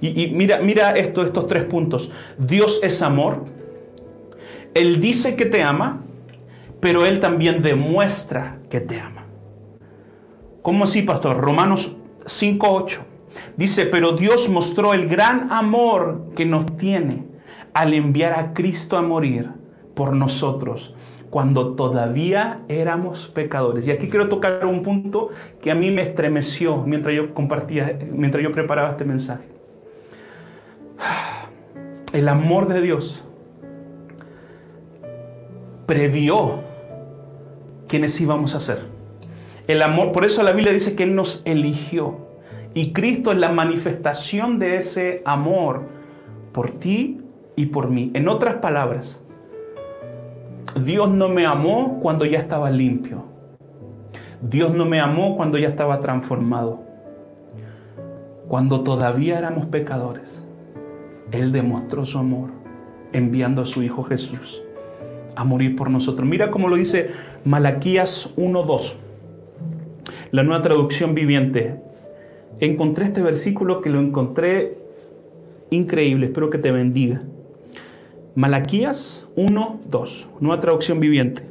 Y, 0.00 0.26
mira, 0.28 0.58
mira 0.58 0.96
esto, 0.96 1.22
estos 1.22 1.46
tres 1.46 1.64
puntos. 1.64 2.10
Dios 2.38 2.80
es 2.82 3.02
amor. 3.02 3.44
Él 4.74 5.00
dice 5.00 5.36
que 5.36 5.46
te 5.46 5.62
ama, 5.62 6.02
pero 6.80 7.06
Él 7.06 7.20
también 7.20 7.62
demuestra 7.62 8.58
que 8.68 8.80
te 8.80 9.00
ama. 9.00 9.26
¿Cómo 10.60 10.84
así, 10.84 11.02
pastor? 11.02 11.38
Romanos 11.38 11.96
5.8. 12.24 12.98
Dice, 13.56 13.86
pero 13.86 14.12
Dios 14.12 14.48
mostró 14.48 14.92
el 14.92 15.08
gran 15.08 15.52
amor 15.52 16.32
que 16.34 16.44
nos 16.44 16.76
tiene 16.76 17.35
al 17.76 17.92
enviar 17.92 18.32
a 18.32 18.54
Cristo 18.54 18.96
a 18.96 19.02
morir 19.02 19.50
por 19.94 20.16
nosotros 20.16 20.94
cuando 21.28 21.74
todavía 21.74 22.62
éramos 22.68 23.28
pecadores. 23.28 23.86
Y 23.86 23.90
aquí 23.90 24.08
quiero 24.08 24.30
tocar 24.30 24.64
un 24.64 24.82
punto 24.82 25.28
que 25.60 25.70
a 25.70 25.74
mí 25.74 25.90
me 25.90 26.00
estremeció 26.00 26.84
mientras 26.86 27.14
yo 27.14 27.34
compartía, 27.34 27.98
mientras 28.10 28.42
yo 28.42 28.50
preparaba 28.50 28.88
este 28.88 29.04
mensaje. 29.04 29.44
El 32.14 32.28
amor 32.28 32.66
de 32.66 32.80
Dios 32.80 33.22
previó 35.84 36.60
quienes 37.88 38.18
íbamos 38.18 38.54
a 38.54 38.60
ser. 38.60 38.86
El 39.66 39.82
amor, 39.82 40.12
por 40.12 40.24
eso 40.24 40.42
la 40.42 40.52
Biblia 40.52 40.72
dice 40.72 40.96
que 40.96 41.02
Él 41.02 41.14
nos 41.14 41.42
eligió. 41.44 42.26
Y 42.72 42.94
Cristo 42.94 43.32
es 43.32 43.38
la 43.38 43.50
manifestación 43.50 44.58
de 44.58 44.76
ese 44.76 45.20
amor 45.26 45.82
por 46.52 46.70
ti 46.70 47.20
y 47.56 47.66
por 47.66 47.90
mí. 47.90 48.10
En 48.14 48.28
otras 48.28 48.56
palabras, 48.56 49.20
Dios 50.84 51.10
no 51.10 51.28
me 51.28 51.46
amó 51.46 51.98
cuando 52.00 52.24
ya 52.26 52.38
estaba 52.38 52.70
limpio. 52.70 53.24
Dios 54.42 54.74
no 54.74 54.84
me 54.84 55.00
amó 55.00 55.36
cuando 55.36 55.58
ya 55.58 55.68
estaba 55.68 56.00
transformado. 56.00 56.84
Cuando 58.46 58.82
todavía 58.82 59.38
éramos 59.38 59.66
pecadores, 59.66 60.42
Él 61.32 61.50
demostró 61.50 62.04
su 62.04 62.18
amor 62.18 62.50
enviando 63.12 63.62
a 63.62 63.66
su 63.66 63.82
Hijo 63.82 64.02
Jesús 64.04 64.62
a 65.34 65.44
morir 65.44 65.76
por 65.76 65.90
nosotros. 65.90 66.28
Mira 66.28 66.50
cómo 66.50 66.68
lo 66.68 66.76
dice 66.76 67.10
Malaquías 67.44 68.34
1.2, 68.36 68.94
la 70.30 70.42
nueva 70.42 70.62
traducción 70.62 71.14
viviente. 71.14 71.80
Encontré 72.58 73.04
este 73.04 73.22
versículo 73.22 73.80
que 73.80 73.90
lo 73.90 74.00
encontré 74.00 74.78
increíble, 75.70 76.26
espero 76.26 76.50
que 76.50 76.58
te 76.58 76.70
bendiga. 76.70 77.22
Malaquías 78.36 79.26
1.2, 79.34 80.26
nueva 80.40 80.60
traducción 80.60 81.00
viviente. 81.00 81.42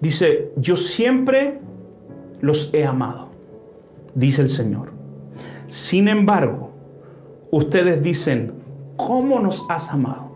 Dice, 0.00 0.50
yo 0.56 0.74
siempre 0.74 1.60
los 2.40 2.70
he 2.72 2.86
amado, 2.86 3.28
dice 4.14 4.40
el 4.40 4.48
Señor. 4.48 4.92
Sin 5.68 6.08
embargo, 6.08 6.70
ustedes 7.50 8.02
dicen, 8.02 8.54
¿cómo 8.96 9.38
nos 9.38 9.66
has 9.68 9.90
amado? 9.90 10.32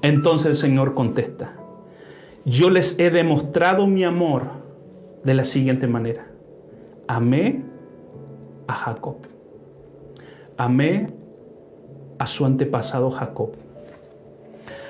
Entonces 0.00 0.46
el 0.46 0.56
Señor 0.56 0.94
contesta, 0.94 1.56
yo 2.44 2.70
les 2.70 3.00
he 3.00 3.10
demostrado 3.10 3.88
mi 3.88 4.04
amor 4.04 4.44
de 5.24 5.34
la 5.34 5.44
siguiente 5.44 5.88
manera. 5.88 6.28
Amé 7.08 7.64
a 8.68 8.74
Jacob. 8.74 9.16
Amé 10.56 11.12
a 12.20 12.28
su 12.28 12.46
antepasado 12.46 13.10
Jacob. 13.10 13.56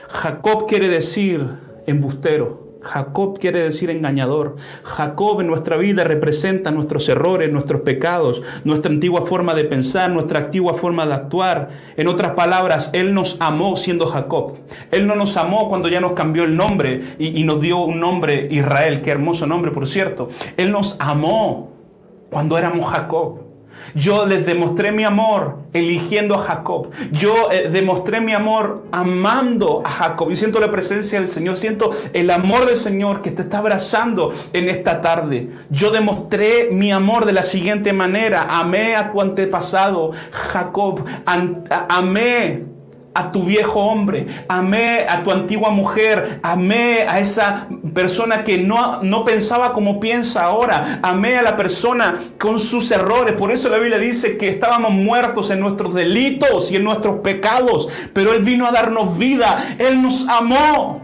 Jacob 0.09 0.67
quiere 0.67 0.89
decir 0.89 1.47
embustero. 1.87 2.69
Jacob 2.81 3.39
quiere 3.39 3.61
decir 3.61 3.91
engañador. 3.91 4.57
Jacob 4.83 5.41
en 5.41 5.49
nuestra 5.49 5.77
vida 5.77 6.05
representa 6.05 6.71
nuestros 6.71 7.09
errores, 7.09 7.51
nuestros 7.53 7.83
pecados, 7.83 8.43
nuestra 8.65 8.91
antigua 8.91 9.23
forma 9.23 9.55
de 9.55 9.65
pensar, 9.65 10.11
nuestra 10.11 10.39
antigua 10.39 10.75
forma 10.75 11.05
de 11.07 11.15
actuar. 11.15 11.69
En 11.97 12.09
otras 12.09 12.33
palabras, 12.33 12.91
Él 12.93 13.15
nos 13.15 13.37
amó 13.41 13.77
siendo 13.77 14.07
Jacob. 14.07 14.55
Él 14.91 15.07
no 15.07 15.17
nos 15.17 15.37
amó 15.37 15.69
cuando 15.69 15.89
ya 15.89 16.01
nos 16.01 16.13
cambió 16.13 16.45
el 16.45 16.57
nombre 16.57 17.03
y, 17.19 17.43
nos 17.45 17.61
dio 17.61 17.81
un 17.81 18.01
nombre 18.01 18.49
Israel. 18.51 19.03
Qué 19.03 19.11
hermoso 19.11 19.47
nombre, 19.47 19.71
por 19.73 19.87
cierto. 19.87 20.29
Él 20.57 20.71
nos 20.71 20.97
amó 21.01 21.73
cuando 22.31 22.57
éramos 22.57 22.87
Jacob. 22.87 23.48
Yo 23.95 24.27
les 24.27 24.45
demostré 24.47 24.93
mi 24.93 25.05
amor 25.05 25.59
eligiendo 25.73 26.35
a 26.35 26.39
Jacob. 26.39 26.91
Yo 27.13 27.51
eh, 27.51 27.69
demostré 27.71 28.21
mi 28.21 28.33
amor 28.33 28.87
amando 28.93 29.83
a 29.85 29.89
Jacob. 29.89 30.31
Y 30.31 30.37
siento 30.37 30.61
la 30.61 30.71
presencia 30.71 31.21
del 31.21 31.29
Señor. 31.29 31.57
Siento 31.57 31.91
el 32.13 32.31
amor 32.31 32.67
del 32.67 32.77
Señor 32.77 33.23
que 33.23 33.31
te 33.31 33.43
está 33.43 33.59
abrazando 33.59 34.33
en 34.53 34.69
esta 34.69 35.01
tarde. 35.01 35.51
Yo 35.71 35.91
demostré 35.91 36.69
mi 36.71 36.93
amor 36.93 37.25
de 37.25 37.33
la 37.33 37.43
siguiente 37.43 37.93
manera. 37.93 38.47
Amé 38.49 38.97
a 38.97 39.13
tu 39.13 39.21
antepasado, 39.21 40.13
Jacob. 40.31 41.05
amé 41.89 42.78
a 43.19 43.33
tu 43.33 43.43
viejo 43.43 43.81
hombre, 43.81 44.27
amé 44.49 45.05
a 45.09 45.25
tu 45.25 45.33
antigua 45.33 45.71
mujer, 45.71 46.39
amé 46.45 47.03
a 47.03 47.19
esa 47.19 47.67
persona 47.93 48.45
que 48.45 48.59
no, 48.59 49.03
no 49.03 49.25
pensaba 49.25 49.73
como 49.73 49.99
piensa 49.99 50.45
ahora, 50.45 51.01
amé 51.03 51.37
a 51.37 51.43
la 51.43 51.57
persona 51.57 52.15
con 52.39 52.61
sus 52.61 52.93
errores. 52.93 53.35
Por 53.35 53.51
eso 53.51 53.69
la 53.71 53.79
Biblia 53.79 53.99
dice 53.99 54.37
que 54.37 54.49
estábamos 54.49 54.93
muertos 54.93 55.51
en 55.51 55.59
nuestros 55.59 55.95
delitos 55.95 56.71
y 56.71 56.77
en 56.77 56.85
nuestros 56.85 57.17
pecados, 57.17 57.89
pero 58.13 58.33
Él 58.33 58.45
vino 58.45 58.67
a 58.67 58.71
darnos 58.71 59.19
vida, 59.19 59.77
Él 59.81 60.01
nos 60.01 60.29
amó 60.29 61.03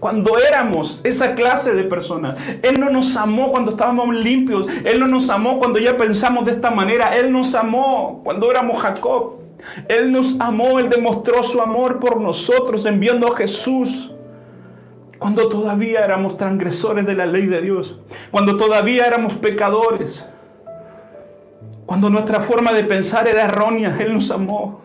cuando 0.00 0.38
éramos 0.38 1.02
esa 1.04 1.36
clase 1.36 1.72
de 1.74 1.84
personas. 1.84 2.36
Él 2.62 2.80
no 2.80 2.90
nos 2.90 3.16
amó 3.16 3.52
cuando 3.52 3.70
estábamos 3.70 4.12
limpios. 4.14 4.66
Él 4.84 5.00
no 5.00 5.06
nos 5.06 5.30
amó 5.30 5.58
cuando 5.58 5.78
ya 5.78 5.96
pensamos 5.96 6.44
de 6.44 6.50
esta 6.50 6.70
manera. 6.70 7.16
Él 7.16 7.32
nos 7.32 7.54
amó 7.54 8.20
cuando 8.22 8.50
éramos 8.50 8.82
Jacob. 8.82 9.43
Él 9.88 10.12
nos 10.12 10.36
amó, 10.40 10.78
Él 10.78 10.88
demostró 10.88 11.42
su 11.42 11.60
amor 11.60 12.00
por 12.00 12.20
nosotros 12.20 12.84
enviando 12.86 13.32
a 13.32 13.36
Jesús. 13.36 14.10
Cuando 15.18 15.48
todavía 15.48 16.04
éramos 16.04 16.36
transgresores 16.36 17.06
de 17.06 17.14
la 17.14 17.26
ley 17.26 17.46
de 17.46 17.62
Dios. 17.62 17.96
Cuando 18.30 18.56
todavía 18.56 19.06
éramos 19.06 19.34
pecadores. 19.34 20.26
Cuando 21.86 22.10
nuestra 22.10 22.40
forma 22.40 22.72
de 22.72 22.84
pensar 22.84 23.28
era 23.28 23.44
errónea, 23.44 23.96
Él 24.00 24.12
nos 24.12 24.30
amó. 24.30 24.82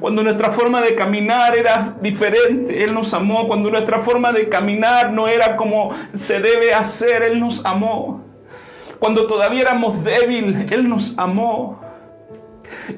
Cuando 0.00 0.22
nuestra 0.22 0.50
forma 0.50 0.80
de 0.80 0.94
caminar 0.94 1.56
era 1.56 1.96
diferente, 2.00 2.82
Él 2.84 2.94
nos 2.94 3.14
amó. 3.14 3.46
Cuando 3.46 3.70
nuestra 3.70 4.00
forma 4.00 4.32
de 4.32 4.48
caminar 4.48 5.12
no 5.12 5.28
era 5.28 5.56
como 5.56 5.90
se 6.14 6.40
debe 6.40 6.74
hacer, 6.74 7.22
Él 7.22 7.40
nos 7.40 7.64
amó. 7.64 8.22
Cuando 8.98 9.26
todavía 9.26 9.62
éramos 9.62 10.04
débiles, 10.04 10.70
Él 10.70 10.88
nos 10.88 11.14
amó. 11.18 11.81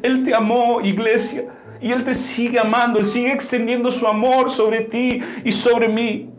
Él 0.02 0.22
te 0.22 0.34
amó, 0.34 0.80
iglesia, 0.80 1.44
y 1.80 1.92
Él 1.92 2.04
te 2.04 2.14
sigue 2.14 2.58
amando, 2.58 2.98
Él 2.98 3.04
sigue 3.04 3.32
extendiendo 3.32 3.90
su 3.90 4.06
amor 4.06 4.50
sobre 4.50 4.80
ti 4.80 5.20
y 5.44 5.52
sobre 5.52 5.88
mí. 5.88 6.30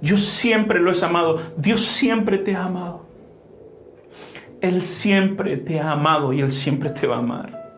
Yo 0.00 0.16
siempre 0.16 0.78
lo 0.78 0.92
he 0.92 1.04
amado, 1.04 1.40
Dios 1.56 1.80
siempre 1.80 2.38
te 2.38 2.54
ha 2.54 2.64
amado. 2.64 3.06
Él 4.60 4.80
siempre 4.80 5.56
te 5.56 5.80
ha 5.80 5.92
amado 5.92 6.32
y 6.32 6.40
Él 6.40 6.50
siempre 6.50 6.90
te 6.90 7.06
va 7.06 7.16
a 7.16 7.18
amar. 7.18 7.72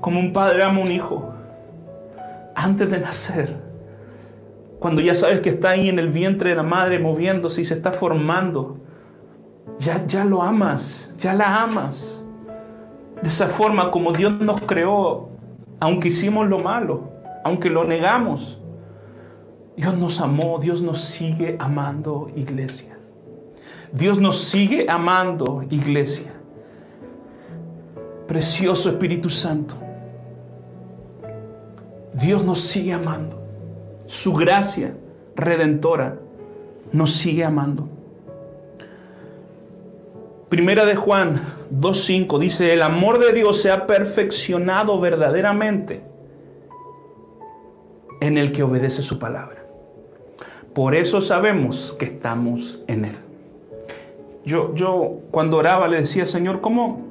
Como 0.00 0.18
un 0.18 0.32
padre 0.32 0.62
ama 0.62 0.78
a 0.78 0.82
un 0.82 0.92
hijo 0.92 1.34
antes 2.54 2.90
de 2.90 3.00
nacer 3.00 3.69
cuando 4.80 5.02
ya 5.02 5.14
sabes 5.14 5.40
que 5.40 5.50
está 5.50 5.70
ahí 5.70 5.90
en 5.90 5.98
el 5.98 6.08
vientre 6.08 6.50
de 6.50 6.56
la 6.56 6.62
madre 6.62 6.98
moviéndose 6.98 7.60
y 7.60 7.64
se 7.66 7.74
está 7.74 7.92
formando, 7.92 8.78
ya, 9.78 10.06
ya 10.06 10.24
lo 10.24 10.42
amas, 10.42 11.14
ya 11.18 11.34
la 11.34 11.62
amas. 11.62 12.22
De 13.22 13.28
esa 13.28 13.48
forma 13.48 13.90
como 13.90 14.12
Dios 14.12 14.40
nos 14.40 14.62
creó, 14.62 15.28
aunque 15.80 16.08
hicimos 16.08 16.48
lo 16.48 16.60
malo, 16.60 17.12
aunque 17.44 17.68
lo 17.68 17.84
negamos, 17.84 18.58
Dios 19.76 19.98
nos 19.98 20.18
amó, 20.18 20.58
Dios 20.58 20.80
nos 20.80 21.02
sigue 21.02 21.56
amando, 21.60 22.30
iglesia. 22.34 22.98
Dios 23.92 24.18
nos 24.18 24.42
sigue 24.42 24.86
amando, 24.88 25.62
iglesia. 25.68 26.32
Precioso 28.26 28.88
Espíritu 28.88 29.28
Santo. 29.28 29.74
Dios 32.14 32.42
nos 32.42 32.60
sigue 32.60 32.94
amando 32.94 33.39
su 34.10 34.32
gracia 34.32 34.96
redentora 35.36 36.18
nos 36.90 37.14
sigue 37.14 37.44
amando. 37.44 37.88
Primera 40.48 40.84
de 40.84 40.96
Juan 40.96 41.40
2.5 41.72 42.40
dice, 42.40 42.74
el 42.74 42.82
amor 42.82 43.20
de 43.20 43.32
Dios 43.32 43.62
se 43.62 43.70
ha 43.70 43.86
perfeccionado 43.86 44.98
verdaderamente 44.98 46.02
en 48.20 48.36
el 48.36 48.50
que 48.50 48.64
obedece 48.64 49.00
su 49.00 49.20
palabra. 49.20 49.64
Por 50.74 50.96
eso 50.96 51.22
sabemos 51.22 51.94
que 51.96 52.06
estamos 52.06 52.82
en 52.88 53.04
Él. 53.04 53.16
Yo, 54.44 54.74
yo 54.74 55.20
cuando 55.30 55.58
oraba 55.58 55.86
le 55.86 56.00
decía, 56.00 56.26
Señor, 56.26 56.60
¿cómo, 56.60 57.06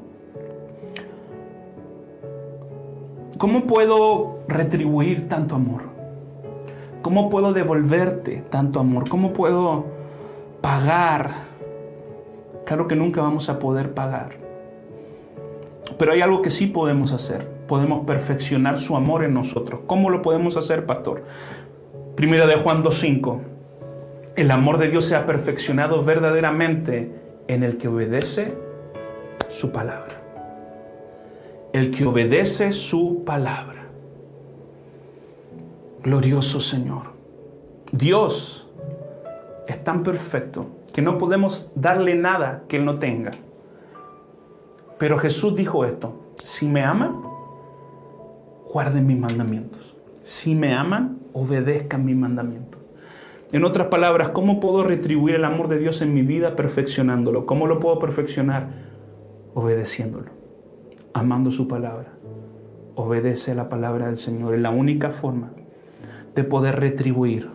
¿cómo 3.38 3.66
puedo 3.68 4.40
retribuir 4.50 5.30
tanto 5.30 5.56
amor? 5.56 5.89
¿Cómo 7.02 7.30
puedo 7.30 7.54
devolverte 7.54 8.44
tanto 8.50 8.80
amor? 8.80 9.08
¿Cómo 9.08 9.32
puedo 9.32 9.86
pagar? 10.62 11.32
Claro 12.66 12.88
que 12.88 12.96
nunca 12.96 13.22
vamos 13.22 13.50
a 13.50 13.58
poder 13.58 13.94
pagar. 13.94 14.32
Pero 15.98 16.12
hay 16.12 16.22
algo 16.22 16.42
que 16.42 16.52
sí 16.52 16.68
podemos 16.68 17.14
hacer. 17.14 17.48
Podemos 17.68 18.06
perfeccionar 18.06 18.80
su 18.80 18.96
amor 18.96 19.24
en 19.24 19.34
nosotros. 19.34 19.82
¿Cómo 19.88 20.10
lo 20.10 20.22
podemos 20.22 20.58
hacer, 20.58 20.86
pastor? 20.86 21.24
Primera 22.16 22.48
de 22.48 22.56
Juan 22.56 22.84
2.5. 22.84 23.40
El 24.36 24.52
amor 24.52 24.78
de 24.78 24.90
Dios 24.90 25.06
se 25.06 25.16
ha 25.16 25.26
perfeccionado 25.26 26.04
verdaderamente 26.04 27.12
en 27.48 27.64
el 27.64 27.78
que 27.78 27.88
obedece 27.88 28.54
su 29.48 29.72
palabra. 29.72 30.22
El 31.74 31.92
que 31.92 32.06
obedece 32.06 32.72
su 32.72 33.24
palabra. 33.26 33.79
Glorioso 36.04 36.62
Señor. 36.62 37.12
Dios 37.92 38.68
es 39.68 39.84
tan 39.84 40.02
perfecto 40.02 40.68
que 40.94 41.02
no 41.02 41.18
podemos 41.18 41.72
darle 41.76 42.16
nada 42.16 42.64
que 42.70 42.78
Él 42.78 42.86
no 42.86 43.00
tenga. 43.00 43.32
Pero 44.98 45.18
Jesús 45.18 45.56
dijo 45.56 45.84
esto, 45.84 46.34
si 46.42 46.68
me 46.68 46.84
aman, 46.84 47.22
guarden 48.72 49.08
mis 49.08 49.18
mandamientos. 49.18 49.96
Si 50.24 50.56
me 50.56 50.74
aman, 50.74 51.20
obedezcan 51.34 52.06
mis 52.06 52.16
mandamientos. 52.16 52.80
En 53.52 53.66
otras 53.66 53.88
palabras, 53.88 54.30
¿cómo 54.30 54.62
puedo 54.62 54.86
retribuir 54.86 55.36
el 55.36 55.44
amor 55.44 55.68
de 55.68 55.80
Dios 55.80 56.02
en 56.02 56.14
mi 56.14 56.22
vida 56.22 56.56
perfeccionándolo? 56.56 57.46
¿Cómo 57.46 57.68
lo 57.68 57.80
puedo 57.80 58.00
perfeccionar? 58.00 58.70
Obedeciéndolo, 59.54 60.32
amando 61.14 61.52
su 61.52 61.68
palabra. 61.68 62.14
Obedece 62.96 63.54
la 63.54 63.68
palabra 63.68 64.08
del 64.08 64.18
Señor. 64.18 64.54
Es 64.54 64.62
la 64.62 64.70
única 64.70 65.10
forma 65.10 65.52
de 66.36 66.44
poder 66.44 66.80
retribuir 66.80 67.50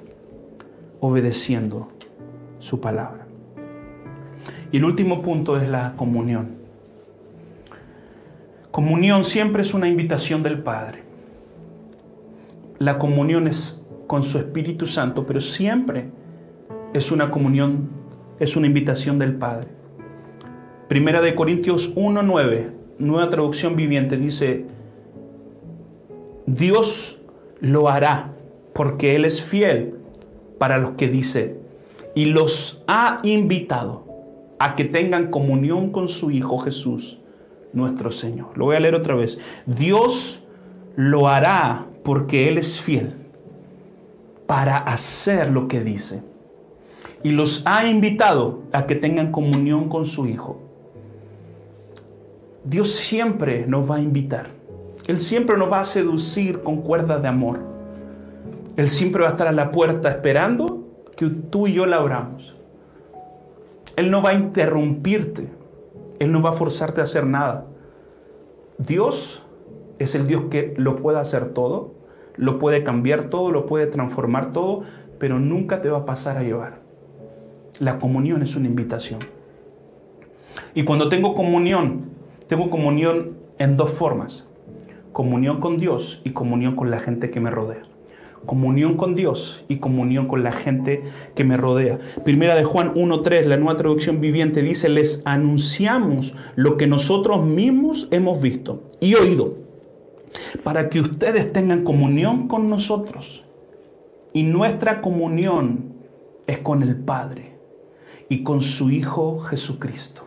obedeciendo 1.01 1.89
su 2.59 2.81
palabra. 2.81 3.27
Y 4.73 4.79
el 4.79 4.85
último 4.85 5.23
punto 5.23 5.57
es 5.57 5.69
la 5.69 5.95
comunión. 5.97 6.57
Comunión 8.71 9.23
siempre 9.23 9.63
es 9.63 9.75
una 9.75 9.87
invitación 9.87 10.43
del 10.43 10.63
Padre. 10.63 11.05
La 12.79 12.99
comunión 12.99 13.47
es 13.47 13.81
con 14.07 14.23
su 14.23 14.39
Espíritu 14.39 14.87
Santo, 14.87 15.27
pero 15.27 15.41
siempre 15.41 16.11
es 16.93 17.13
una 17.13 17.31
comunión, 17.31 17.89
es 18.41 18.57
una 18.57 18.67
invitación 18.67 19.19
del 19.19 19.37
Padre. 19.37 19.69
Primera 20.89 21.21
de 21.21 21.35
Corintios 21.35 21.95
1.9, 21.95 22.73
nueva 22.99 23.29
traducción 23.29 23.77
viviente, 23.77 24.17
dice, 24.17 24.67
Dios 26.47 27.19
lo 27.61 27.89
hará 27.89 28.34
porque 28.75 29.17
Él 29.17 29.25
es 29.25 29.41
fiel 29.41 29.95
para 30.59 30.79
los 30.79 30.93
que 30.93 31.09
dice, 31.09 31.59
y 32.15 32.27
los 32.27 32.83
ha 32.87 33.21
invitado 33.23 34.05
a 34.59 34.75
que 34.75 34.85
tengan 34.85 35.31
comunión 35.31 35.91
con 35.91 36.09
su 36.09 36.31
Hijo 36.31 36.59
Jesús 36.59 37.19
nuestro 37.73 38.11
Señor. 38.11 38.57
Lo 38.57 38.67
voy 38.67 38.77
a 38.77 38.81
leer 38.81 38.95
otra 38.95 39.15
vez. 39.15 39.39
Dios 39.67 40.43
lo 40.97 41.29
hará 41.29 41.87
porque 42.05 42.49
Él 42.49 42.59
es 42.59 42.81
fiel 42.81 43.15
para 44.47 44.77
hacer 44.77 45.51
lo 45.51 45.67
que 45.69 45.81
dice. 45.83 46.23
Y 47.23 47.31
los 47.31 47.63
ha 47.65 47.87
invitado 47.87 48.63
a 48.73 48.87
que 48.87 48.95
tengan 48.95 49.33
comunión 49.33 49.89
con 49.89 50.05
su 50.05 50.27
Hijo. 50.27 50.61
Dios 52.65 52.93
siempre 52.93 53.67
nos 53.67 53.91
va 53.91 53.97
a 53.97 54.01
invitar. 54.01 54.51
Él 55.07 55.21
siempre 55.21 55.57
nos 55.59 55.71
va 55.71 55.81
a 55.81 55.85
seducir 55.85 56.61
con 56.61 56.81
cuerdas 56.81 57.21
de 57.21 57.29
amor. 57.29 57.74
Él 58.77 58.89
siempre 58.89 59.23
va 59.23 59.29
a 59.29 59.33
estar 59.33 59.47
a 59.47 59.53
la 59.53 59.71
puerta 59.71 60.09
esperando 60.09 60.85
que 61.17 61.27
tú 61.27 61.69
y 61.69 61.75
yo 61.75 61.87
la 61.87 61.97
abramos. 61.97 62.57
Él 63.97 64.11
no 64.11 64.21
va 64.21 64.31
a 64.31 64.35
interrumpirte. 64.35 65.49
Él 66.19 66.33
no 66.33 66.43
va 66.43 66.51
a 66.51 66.55
forzarte 66.55 67.01
a 67.01 67.05
hacer 67.05 67.25
nada. 67.27 67.67
Dios 68.79 69.43
es 70.01 70.17
el 70.17 70.27
Dios 70.27 70.45
que 70.51 70.75
lo 70.77 70.97
puede 70.97 71.21
hacer 71.21 71.47
todo, 71.47 71.95
lo 72.35 72.59
puede 72.59 72.83
cambiar 72.83 73.25
todo, 73.31 73.53
lo 73.53 73.67
puede 73.67 73.87
transformar 73.87 74.53
todo, 74.53 74.83
pero 75.19 75.39
nunca 75.39 75.81
te 75.81 75.89
va 75.89 75.99
a 75.99 76.05
pasar 76.05 76.37
a 76.37 76.43
llevar. 76.43 76.81
La 77.79 77.99
comunión 78.01 78.43
es 78.43 78.57
una 78.57 78.67
invitación. 78.67 79.21
Y 80.75 80.83
cuando 80.83 81.09
tengo 81.09 81.35
comunión, 81.35 82.11
tengo 82.49 82.71
comunión 82.71 83.37
en 83.59 83.77
dos 83.77 83.91
formas. 83.91 84.47
Comunión 85.13 85.61
con 85.61 85.77
Dios 85.77 86.21
y 86.25 86.31
comunión 86.31 86.75
con 86.75 86.91
la 86.91 86.99
gente 86.99 87.31
que 87.31 87.39
me 87.39 87.51
rodea 87.53 87.83
comunión 88.47 88.97
con 88.97 89.15
Dios 89.15 89.65
y 89.69 89.77
comunión 89.77 90.27
con 90.27 90.43
la 90.43 90.53
gente 90.53 91.03
que 91.35 91.45
me 91.45 91.57
rodea. 91.57 91.99
Primera 92.25 92.55
de 92.55 92.65
Juan 92.65 92.95
1.3, 92.95 93.45
la 93.45 93.57
nueva 93.57 93.77
traducción 93.77 94.21
viviente 94.21 94.63
dice, 94.63 94.89
les 94.89 95.23
anunciamos 95.25 96.35
lo 96.55 96.77
que 96.77 96.87
nosotros 96.87 97.45
mismos 97.45 98.09
hemos 98.11 98.41
visto 98.41 98.83
y 99.01 99.15
oído, 99.15 99.57
para 100.63 100.89
que 100.89 101.01
ustedes 101.01 101.53
tengan 101.53 101.85
comunión 101.85 102.49
con 102.49 102.69
nosotros. 102.71 103.45
Y 104.33 104.43
nuestra 104.43 105.01
comunión 105.01 105.95
es 106.47 106.59
con 106.59 106.83
el 106.83 106.97
Padre 106.97 107.53
y 108.29 108.43
con 108.43 108.61
su 108.61 108.91
Hijo 108.91 109.39
Jesucristo. 109.41 110.23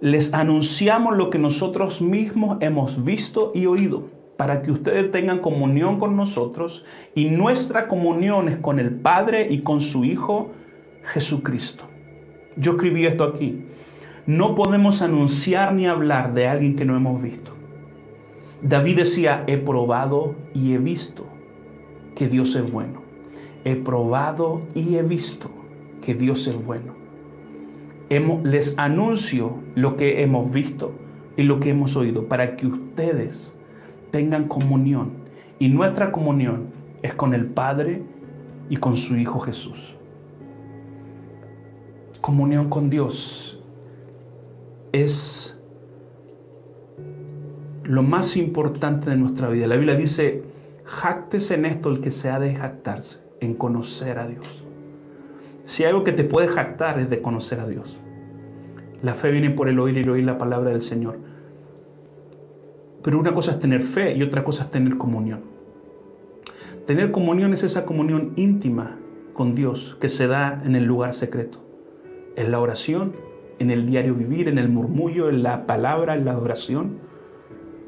Les 0.00 0.34
anunciamos 0.34 1.16
lo 1.16 1.30
que 1.30 1.38
nosotros 1.38 2.00
mismos 2.00 2.58
hemos 2.60 3.04
visto 3.04 3.52
y 3.54 3.66
oído 3.66 4.13
para 4.36 4.62
que 4.62 4.72
ustedes 4.72 5.10
tengan 5.10 5.38
comunión 5.38 5.98
con 5.98 6.16
nosotros 6.16 6.84
y 7.14 7.26
nuestra 7.26 7.88
comunión 7.88 8.48
es 8.48 8.56
con 8.56 8.78
el 8.78 8.92
Padre 8.92 9.46
y 9.48 9.60
con 9.60 9.80
su 9.80 10.04
Hijo 10.04 10.50
Jesucristo. 11.02 11.84
Yo 12.56 12.72
escribí 12.72 13.06
esto 13.06 13.24
aquí. 13.24 13.64
No 14.26 14.54
podemos 14.54 15.02
anunciar 15.02 15.74
ni 15.74 15.86
hablar 15.86 16.34
de 16.34 16.48
alguien 16.48 16.76
que 16.76 16.84
no 16.84 16.96
hemos 16.96 17.22
visto. 17.22 17.52
David 18.62 18.96
decía, 18.96 19.44
he 19.46 19.58
probado 19.58 20.34
y 20.54 20.72
he 20.72 20.78
visto 20.78 21.26
que 22.14 22.28
Dios 22.28 22.56
es 22.56 22.72
bueno. 22.72 23.02
He 23.64 23.76
probado 23.76 24.62
y 24.74 24.96
he 24.96 25.02
visto 25.02 25.50
que 26.00 26.14
Dios 26.14 26.46
es 26.46 26.64
bueno. 26.64 26.94
les 28.44 28.78
anuncio 28.78 29.58
lo 29.74 29.96
que 29.96 30.22
hemos 30.22 30.52
visto 30.52 30.92
y 31.36 31.42
lo 31.42 31.60
que 31.60 31.70
hemos 31.70 31.96
oído 31.96 32.26
para 32.28 32.56
que 32.56 32.66
ustedes 32.66 33.53
tengan 34.14 34.46
comunión. 34.46 35.10
Y 35.58 35.70
nuestra 35.70 36.12
comunión 36.12 36.68
es 37.02 37.14
con 37.14 37.34
el 37.34 37.46
Padre 37.46 38.04
y 38.68 38.76
con 38.76 38.96
su 38.96 39.16
Hijo 39.16 39.40
Jesús. 39.40 39.96
Comunión 42.20 42.70
con 42.70 42.90
Dios 42.90 43.60
es 44.92 45.56
lo 47.82 48.04
más 48.04 48.36
importante 48.36 49.10
de 49.10 49.16
nuestra 49.16 49.48
vida. 49.48 49.66
La 49.66 49.74
Biblia 49.74 49.96
dice, 49.96 50.44
jactese 50.84 51.54
en 51.54 51.64
esto 51.64 51.90
el 51.90 51.98
que 51.98 52.12
se 52.12 52.30
ha 52.30 52.38
de 52.38 52.54
jactarse, 52.54 53.18
en 53.40 53.54
conocer 53.54 54.20
a 54.20 54.28
Dios. 54.28 54.64
Si 55.64 55.82
hay 55.82 55.88
algo 55.88 56.04
que 56.04 56.12
te 56.12 56.22
puede 56.22 56.46
jactar 56.46 57.00
es 57.00 57.10
de 57.10 57.20
conocer 57.20 57.58
a 57.58 57.66
Dios. 57.66 57.98
La 59.02 59.14
fe 59.14 59.32
viene 59.32 59.50
por 59.50 59.68
el 59.68 59.80
oír 59.80 59.96
y 59.96 60.02
el 60.02 60.08
oír 60.08 60.24
la 60.24 60.38
palabra 60.38 60.70
del 60.70 60.82
Señor. 60.82 61.33
Pero 63.04 63.20
una 63.20 63.34
cosa 63.34 63.52
es 63.52 63.58
tener 63.58 63.82
fe 63.82 64.16
y 64.16 64.22
otra 64.22 64.44
cosa 64.44 64.64
es 64.64 64.70
tener 64.70 64.96
comunión. 64.96 65.42
Tener 66.86 67.12
comunión 67.12 67.52
es 67.52 67.62
esa 67.62 67.84
comunión 67.84 68.32
íntima 68.36 68.96
con 69.34 69.54
Dios 69.54 69.98
que 70.00 70.08
se 70.08 70.26
da 70.26 70.62
en 70.64 70.74
el 70.74 70.84
lugar 70.84 71.12
secreto, 71.12 71.58
en 72.36 72.50
la 72.50 72.60
oración, 72.60 73.12
en 73.58 73.70
el 73.70 73.84
diario 73.84 74.14
vivir, 74.14 74.48
en 74.48 74.56
el 74.56 74.70
murmullo, 74.70 75.28
en 75.28 75.42
la 75.42 75.66
palabra, 75.66 76.14
en 76.14 76.24
la 76.24 76.32
adoración. 76.32 76.98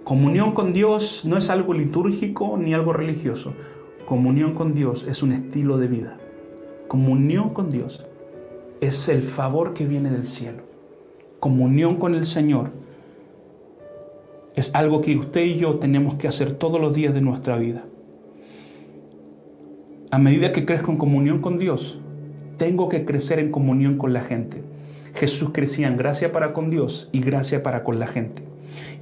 Comunión 0.04 0.52
con 0.52 0.74
Dios 0.74 1.24
no 1.24 1.38
es 1.38 1.48
algo 1.48 1.72
litúrgico 1.72 2.58
ni 2.58 2.74
algo 2.74 2.92
religioso. 2.92 3.54
Comunión 4.04 4.52
con 4.52 4.74
Dios 4.74 5.06
es 5.08 5.22
un 5.22 5.32
estilo 5.32 5.78
de 5.78 5.88
vida. 5.88 6.18
Comunión 6.88 7.54
con 7.54 7.70
Dios 7.70 8.06
es 8.82 9.08
el 9.08 9.22
favor 9.22 9.72
que 9.72 9.86
viene 9.86 10.10
del 10.10 10.24
cielo. 10.24 10.62
Comunión 11.40 11.96
con 11.96 12.14
el 12.14 12.26
Señor 12.26 12.70
es 14.56 14.74
algo 14.74 15.02
que 15.02 15.16
usted 15.16 15.44
y 15.44 15.58
yo 15.58 15.76
tenemos 15.76 16.14
que 16.14 16.28
hacer 16.28 16.52
todos 16.52 16.80
los 16.80 16.94
días 16.94 17.12
de 17.12 17.20
nuestra 17.20 17.56
vida. 17.56 17.84
A 20.10 20.18
medida 20.18 20.50
que 20.50 20.64
crezco 20.64 20.90
en 20.90 20.96
comunión 20.96 21.42
con 21.42 21.58
Dios, 21.58 21.98
tengo 22.56 22.88
que 22.88 23.04
crecer 23.04 23.38
en 23.38 23.50
comunión 23.50 23.98
con 23.98 24.14
la 24.14 24.22
gente. 24.22 24.62
Jesús 25.14 25.50
crecía 25.52 25.88
en 25.88 25.98
gracia 25.98 26.32
para 26.32 26.54
con 26.54 26.70
Dios 26.70 27.10
y 27.12 27.20
gracia 27.20 27.62
para 27.62 27.84
con 27.84 27.98
la 27.98 28.06
gente. 28.06 28.42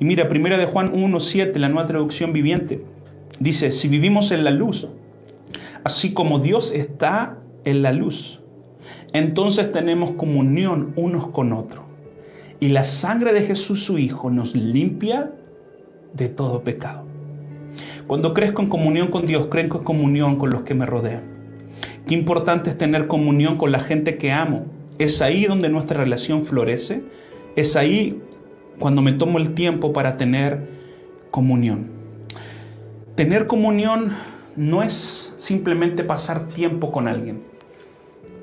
Y 0.01 0.05
mira, 0.05 0.29
primera 0.29 0.57
de 0.57 0.67
Juan 0.67 0.93
1.7, 0.93 1.55
la 1.57 1.69
nueva 1.69 1.87
traducción 1.87 2.33
viviente, 2.33 2.85
dice, 3.39 3.71
si 3.71 3.87
vivimos 3.87 4.33
en 4.33 4.43
la 4.43 4.51
luz, 4.51 4.89
así 5.85 6.13
como 6.13 6.41
Dios 6.41 6.73
está 6.73 7.39
en 7.65 7.83
la 7.83 7.93
luz, 7.93 8.41
entonces 9.13 9.71
tenemos 9.71 10.13
comunión 10.13 10.93
unos 10.97 11.29
con 11.29 11.53
otros. 11.53 11.85
Y 12.59 12.71
la 12.71 12.83
sangre 12.83 13.33
de 13.33 13.43
Jesús 13.43 13.85
su 13.85 13.99
Hijo 13.99 14.31
nos 14.31 14.57
limpia 14.57 15.33
de 16.15 16.29
todo 16.29 16.63
pecado. 16.63 17.05
Cuando 18.07 18.35
crezco 18.35 18.63
en 18.63 18.69
comunión 18.69 19.09
con 19.09 19.27
Dios, 19.27 19.47
crezco 19.47 19.79
en 19.79 19.85
comunión 19.85 20.37
con 20.37 20.51
los 20.51 20.63
que 20.63 20.75
me 20.75 20.87
rodean. 20.87 21.23
Qué 22.07 22.15
importante 22.15 22.71
es 22.71 22.79
tener 22.79 23.07
comunión 23.07 23.57
con 23.57 23.73
la 23.73 23.81
gente 23.81 24.17
que 24.17 24.31
amo. 24.31 24.67
Es 24.99 25.23
ahí 25.23 25.45
donde 25.47 25.69
nuestra 25.69 25.99
relación 25.99 26.43
florece. 26.43 27.03
Es 27.57 27.77
ahí 27.77 28.21
cuando 28.79 29.03
me 29.03 29.13
tomo 29.13 29.39
el 29.39 29.55
tiempo 29.55 29.93
para 29.93 30.17
tener 30.17 30.69
comunión. 31.31 31.87
Tener 33.15 33.47
comunión 33.47 34.13
no 34.57 34.83
es 34.83 35.33
simplemente 35.37 36.05
pasar 36.05 36.49
tiempo 36.49 36.93
con 36.93 37.09
alguien. 37.09 37.43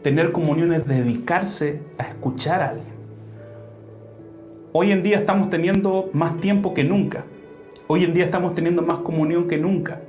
Tener 0.01 0.31
comunión 0.31 0.73
es 0.73 0.87
dedicarse 0.87 1.81
a 1.97 2.03
escuchar 2.03 2.61
a 2.61 2.69
alguien. 2.69 2.95
Hoy 4.73 4.91
en 4.91 5.03
día 5.03 5.17
estamos 5.17 5.49
teniendo 5.49 6.09
más 6.13 6.39
tiempo 6.39 6.73
que 6.73 6.83
nunca. 6.83 7.25
Hoy 7.93 8.05
en 8.05 8.13
día 8.13 8.23
estamos 8.23 8.55
teniendo 8.55 8.83
más 8.83 8.99
comunión 8.99 9.49
que 9.49 9.57
nunca. 9.57 9.99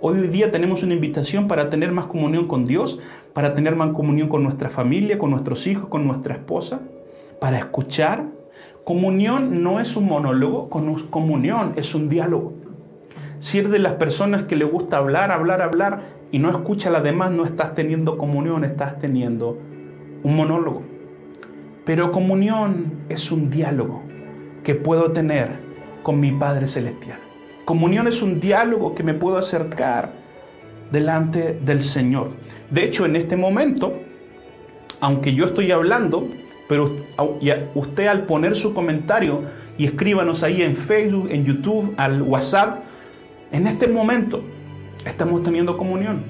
Hoy 0.00 0.18
día 0.26 0.50
tenemos 0.50 0.82
una 0.82 0.94
invitación 0.94 1.46
para 1.46 1.70
tener 1.70 1.92
más 1.92 2.06
comunión 2.06 2.48
con 2.48 2.64
Dios, 2.64 2.98
para 3.32 3.54
tener 3.54 3.76
más 3.76 3.92
comunión 3.92 4.28
con 4.28 4.42
nuestra 4.42 4.68
familia, 4.68 5.16
con 5.16 5.30
nuestros 5.30 5.68
hijos, 5.68 5.86
con 5.86 6.04
nuestra 6.08 6.34
esposa, 6.34 6.80
para 7.40 7.58
escuchar. 7.58 8.24
Comunión 8.82 9.62
no 9.62 9.78
es 9.78 9.94
un 9.94 10.06
monólogo, 10.06 10.68
comunión 10.68 11.74
es 11.76 11.94
un 11.94 12.08
diálogo. 12.08 12.54
Si 13.38 13.58
eres 13.58 13.70
de 13.70 13.78
las 13.78 13.92
personas 13.92 14.42
que 14.42 14.56
le 14.56 14.64
gusta 14.64 14.96
hablar, 14.96 15.30
hablar, 15.30 15.62
hablar 15.62 16.00
y 16.32 16.40
no 16.40 16.50
escucha 16.50 16.88
a 16.88 16.92
las 16.92 17.04
demás, 17.04 17.30
no 17.30 17.44
estás 17.44 17.76
teniendo 17.76 18.18
comunión, 18.18 18.64
estás 18.64 18.98
teniendo 18.98 19.56
un 20.24 20.34
monólogo. 20.34 20.82
Pero 21.84 22.10
comunión 22.10 23.04
es 23.08 23.30
un 23.30 23.50
diálogo 23.50 24.02
que 24.64 24.74
puedo 24.74 25.12
tener 25.12 25.69
con 26.02 26.20
mi 26.20 26.32
Padre 26.32 26.66
Celestial. 26.66 27.18
Comunión 27.64 28.06
es 28.06 28.22
un 28.22 28.40
diálogo 28.40 28.94
que 28.94 29.02
me 29.02 29.14
puedo 29.14 29.38
acercar 29.38 30.12
delante 30.90 31.60
del 31.64 31.82
Señor. 31.82 32.32
De 32.70 32.84
hecho, 32.84 33.04
en 33.06 33.16
este 33.16 33.36
momento, 33.36 33.92
aunque 35.00 35.34
yo 35.34 35.44
estoy 35.44 35.70
hablando, 35.70 36.28
Pero 36.70 36.94
usted 37.74 38.06
al 38.06 38.26
poner 38.26 38.54
su 38.54 38.72
comentario 38.74 39.42
y 39.76 39.86
escríbanos 39.86 40.44
ahí 40.44 40.62
en 40.62 40.76
Facebook, 40.76 41.26
en 41.28 41.44
YouTube, 41.44 41.94
al 41.96 42.22
WhatsApp, 42.22 42.84
en 43.50 43.66
este 43.66 43.88
momento 43.88 44.40
estamos 45.04 45.42
teniendo 45.42 45.76
comunión. 45.76 46.26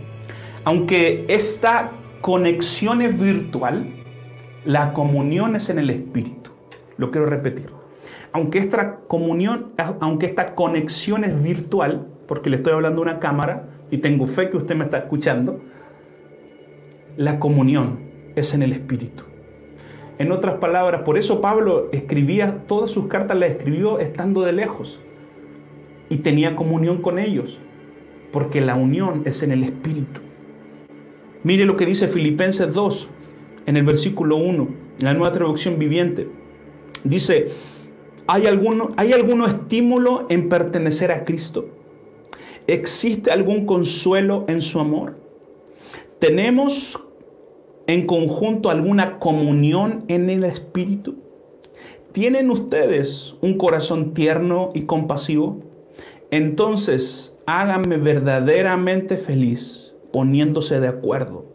Aunque 0.65 1.27
esta 1.29 1.93
conexión 2.23 3.03
es 3.03 3.21
virtual, 3.21 3.93
la 4.65 4.95
comunión 4.95 5.57
es 5.57 5.69
en 5.69 5.79
el 5.79 5.91
Espíritu. 5.91 6.53
Lo 6.97 7.11
quiero 7.11 7.27
repetir. 7.27 7.80
Aunque 8.33 8.59
esta 8.59 9.01
comunión, 9.01 9.73
aunque 10.01 10.27
esta 10.27 10.55
conexión 10.55 11.25
es 11.25 11.43
virtual, 11.43 12.07
porque 12.27 12.49
le 12.49 12.57
estoy 12.57 12.73
hablando 12.73 13.03
a 13.03 13.03
una 13.03 13.19
cámara 13.19 13.69
y 13.91 13.99
tengo 13.99 14.27
fe 14.27 14.51
que 14.51 14.57
usted 14.57 14.77
me 14.77 14.85
está 14.85 14.99
escuchando, 14.99 15.61
la 17.17 17.41
comunión 17.41 17.99
es 18.37 18.55
en 18.55 18.63
el 18.63 18.73
Espíritu. 18.73 19.25
En 20.19 20.33
otras 20.33 20.57
palabras, 20.57 21.01
por 21.01 21.19
eso 21.19 21.41
Pablo 21.41 21.89
escribía, 21.93 22.67
todas 22.67 22.91
sus 22.91 23.07
cartas 23.07 23.37
las 23.39 23.51
escribió 23.51 23.99
estando 23.99 24.43
de 24.43 24.53
lejos 24.53 25.01
y 26.09 26.19
tenía 26.19 26.55
comunión 26.55 27.01
con 27.01 27.19
ellos, 27.19 27.59
porque 28.31 28.61
la 28.61 28.75
unión 28.75 29.23
es 29.25 29.43
en 29.43 29.51
el 29.51 29.65
Espíritu. 29.65 30.21
Mire 31.43 31.65
lo 31.65 31.77
que 31.77 31.87
dice 31.87 32.07
Filipenses 32.07 32.73
2, 32.75 33.09
en 33.67 33.77
el 33.77 33.85
versículo 33.85 34.37
1, 34.37 34.69
en 34.99 35.05
la 35.05 35.15
nueva 35.15 35.33
traducción 35.33 35.79
viviente. 35.79 36.29
Dice, 37.03 37.49
¿hay 38.31 38.47
alguno, 38.47 38.93
¿hay 38.97 39.13
alguno 39.13 39.45
estímulo 39.45 40.27
en 40.29 40.49
pertenecer 40.49 41.11
a 41.11 41.25
Cristo? 41.25 41.67
¿Existe 42.69 43.33
algún 43.33 43.67
consuelo 43.67 44.45
en 44.47 44.61
su 44.61 44.79
amor? 44.79 45.17
¿Tenemos 46.21 47.01
en 47.89 48.07
conjunto 48.07 48.71
alguna 48.71 49.19
comunión 49.19 50.05
en 50.07 50.31
el 50.31 50.45
Espíritu? 50.45 51.17
¿Tienen 52.13 52.53
ustedes 52.53 53.35
un 53.41 53.59
corazón 53.59 54.15
tierno 54.15 54.71
y 54.75 54.83
compasivo? 54.83 55.65
Entonces 56.31 57.35
háganme 57.47 57.97
verdaderamente 57.97 59.17
feliz 59.17 59.93
poniéndose 60.13 60.79
de 60.79 60.87
acuerdo 60.87 61.47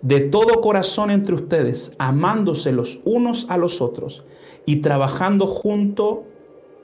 de 0.00 0.20
todo 0.20 0.60
corazón 0.60 1.10
entre 1.10 1.34
ustedes, 1.34 1.92
amándose 1.98 2.70
los 2.70 3.00
unos 3.04 3.46
a 3.48 3.56
los 3.56 3.80
otros 3.80 4.24
y 4.68 4.82
trabajando 4.82 5.46
junto 5.46 6.26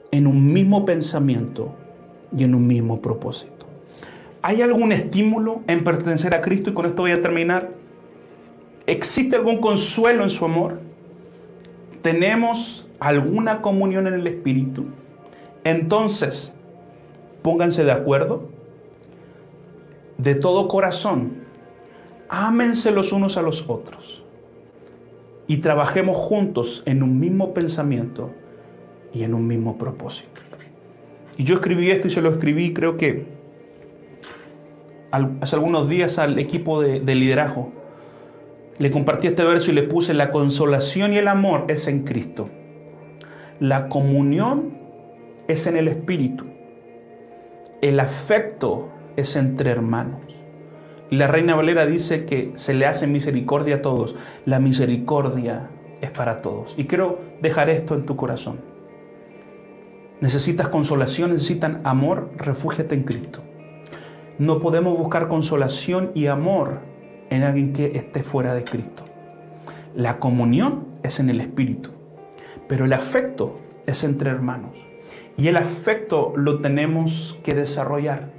en 0.09 0.25
un 0.25 0.51
mismo 0.51 0.85
pensamiento 0.85 1.75
y 2.35 2.43
en 2.43 2.55
un 2.55 2.65
mismo 2.65 2.99
propósito. 2.99 3.67
¿Hay 4.41 4.63
algún 4.63 4.91
estímulo 4.91 5.61
en 5.67 5.83
pertenecer 5.83 6.33
a 6.33 6.41
Cristo? 6.41 6.71
Y 6.71 6.73
con 6.73 6.87
esto 6.87 7.03
voy 7.03 7.11
a 7.11 7.21
terminar. 7.21 7.73
¿Existe 8.87 9.35
algún 9.35 9.59
consuelo 9.59 10.23
en 10.23 10.31
su 10.31 10.45
amor? 10.45 10.79
¿Tenemos 12.01 12.87
alguna 12.99 13.61
comunión 13.61 14.07
en 14.07 14.15
el 14.15 14.25
Espíritu? 14.25 14.85
Entonces, 15.63 16.55
pónganse 17.43 17.83
de 17.83 17.91
acuerdo. 17.91 18.49
De 20.17 20.33
todo 20.33 20.67
corazón, 20.67 21.33
ámense 22.29 22.89
los 22.89 23.11
unos 23.11 23.37
a 23.37 23.43
los 23.43 23.65
otros 23.67 24.24
y 25.47 25.57
trabajemos 25.57 26.17
juntos 26.17 26.83
en 26.85 27.03
un 27.03 27.19
mismo 27.19 27.53
pensamiento 27.53 28.31
y 29.13 29.23
en 29.23 29.33
un 29.33 29.47
mismo 29.47 29.77
propósito. 29.77 30.41
Y 31.37 31.43
yo 31.43 31.55
escribí 31.55 31.91
esto 31.91 32.07
y 32.07 32.11
se 32.11 32.21
lo 32.21 32.29
escribí 32.29 32.73
creo 32.73 32.97
que 32.97 33.25
hace 35.11 35.55
algunos 35.55 35.87
días 35.87 36.17
al 36.19 36.39
equipo 36.39 36.81
de, 36.81 36.99
de 36.99 37.15
liderazgo. 37.15 37.71
Le 38.77 38.89
compartí 38.89 39.27
este 39.27 39.43
verso 39.43 39.71
y 39.71 39.73
le 39.73 39.83
puse, 39.83 40.13
la 40.13 40.31
consolación 40.31 41.13
y 41.13 41.17
el 41.17 41.27
amor 41.27 41.65
es 41.69 41.87
en 41.87 42.03
Cristo. 42.03 42.49
La 43.59 43.87
comunión 43.87 44.77
es 45.47 45.65
en 45.67 45.77
el 45.77 45.87
Espíritu. 45.87 46.45
El 47.81 47.99
afecto 47.99 48.89
es 49.15 49.35
entre 49.37 49.69
hermanos. 49.69 50.21
La 51.11 51.27
Reina 51.27 51.55
Valera 51.55 51.85
dice 51.85 52.25
que 52.25 52.51
se 52.55 52.73
le 52.73 52.87
hace 52.87 53.05
misericordia 53.05 53.75
a 53.75 53.81
todos. 53.81 54.15
La 54.45 54.59
misericordia 54.59 55.69
es 56.01 56.09
para 56.09 56.37
todos. 56.37 56.73
Y 56.77 56.85
quiero 56.85 57.19
dejar 57.41 57.69
esto 57.69 57.93
en 57.93 58.05
tu 58.05 58.15
corazón. 58.15 58.59
Necesitas 60.19 60.69
consolación, 60.69 61.31
necesitan 61.31 61.81
amor, 61.83 62.31
refúgiate 62.37 62.95
en 62.95 63.03
Cristo. 63.03 63.43
No 64.39 64.59
podemos 64.59 64.97
buscar 64.97 65.27
consolación 65.27 66.11
y 66.15 66.27
amor 66.27 66.79
en 67.29 67.43
alguien 67.43 67.73
que 67.73 67.97
esté 67.97 68.23
fuera 68.23 68.53
de 68.55 68.63
Cristo. 68.63 69.05
La 69.95 70.19
comunión 70.19 70.87
es 71.03 71.19
en 71.19 71.29
el 71.29 71.39
Espíritu, 71.39 71.91
pero 72.67 72.85
el 72.85 72.93
afecto 72.93 73.59
es 73.85 74.03
entre 74.03 74.29
hermanos. 74.29 74.75
Y 75.37 75.49
el 75.49 75.57
afecto 75.57 76.33
lo 76.35 76.59
tenemos 76.59 77.37
que 77.43 77.53
desarrollar. 77.53 78.31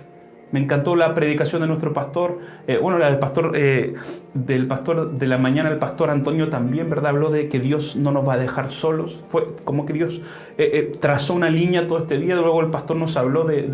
Me 0.56 0.62
encantó 0.62 0.96
la 0.96 1.12
predicación 1.12 1.60
de 1.60 1.68
nuestro 1.68 1.92
pastor, 1.92 2.38
eh, 2.66 2.78
bueno, 2.80 2.98
la 2.98 3.10
del 3.10 3.18
pastor, 3.18 3.52
eh, 3.56 3.92
del 4.32 4.66
pastor 4.66 5.18
de 5.18 5.26
la 5.26 5.36
mañana, 5.36 5.68
el 5.68 5.76
pastor 5.76 6.08
Antonio 6.08 6.48
también, 6.48 6.88
¿verdad? 6.88 7.10
Habló 7.10 7.28
de 7.28 7.50
que 7.50 7.60
Dios 7.60 7.94
no 7.94 8.10
nos 8.10 8.26
va 8.26 8.32
a 8.32 8.38
dejar 8.38 8.70
solos. 8.70 9.20
Fue 9.26 9.54
como 9.64 9.84
que 9.84 9.92
Dios 9.92 10.22
eh, 10.56 10.96
trazó 10.98 11.34
una 11.34 11.50
línea 11.50 11.86
todo 11.86 11.98
este 11.98 12.16
día. 12.16 12.36
Luego 12.36 12.62
el 12.62 12.70
pastor 12.70 12.96
nos 12.96 13.18
habló 13.18 13.44
de, 13.44 13.64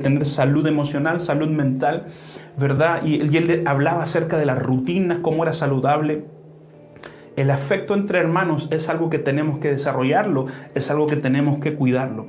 tener 0.00 0.24
salud 0.26 0.64
emocional, 0.68 1.20
salud 1.20 1.48
mental, 1.48 2.06
¿verdad? 2.56 3.02
Y, 3.04 3.28
y 3.28 3.36
él 3.36 3.64
hablaba 3.66 4.04
acerca 4.04 4.38
de 4.38 4.46
las 4.46 4.62
rutinas, 4.62 5.18
cómo 5.22 5.42
era 5.42 5.54
saludable. 5.54 6.24
El 7.34 7.50
afecto 7.50 7.94
entre 7.94 8.20
hermanos 8.20 8.68
es 8.70 8.88
algo 8.88 9.10
que 9.10 9.18
tenemos 9.18 9.58
que 9.58 9.70
desarrollarlo, 9.70 10.46
es 10.76 10.88
algo 10.88 11.08
que 11.08 11.16
tenemos 11.16 11.58
que 11.58 11.74
cuidarlo 11.74 12.28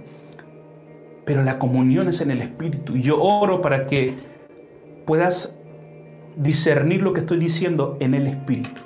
pero 1.27 1.43
la 1.43 1.59
comunión 1.59 2.07
es 2.07 2.21
en 2.21 2.31
el 2.31 2.41
Espíritu. 2.41 2.95
Y 2.95 3.01
yo 3.01 3.21
oro 3.21 3.59
para 3.59 3.85
que 3.85 4.13
puedas 5.05 5.53
discernir 6.37 7.01
lo 7.01 7.11
que 7.11 7.19
estoy 7.19 7.37
diciendo 7.37 7.97
en 7.99 8.13
el 8.13 8.27
Espíritu. 8.27 8.81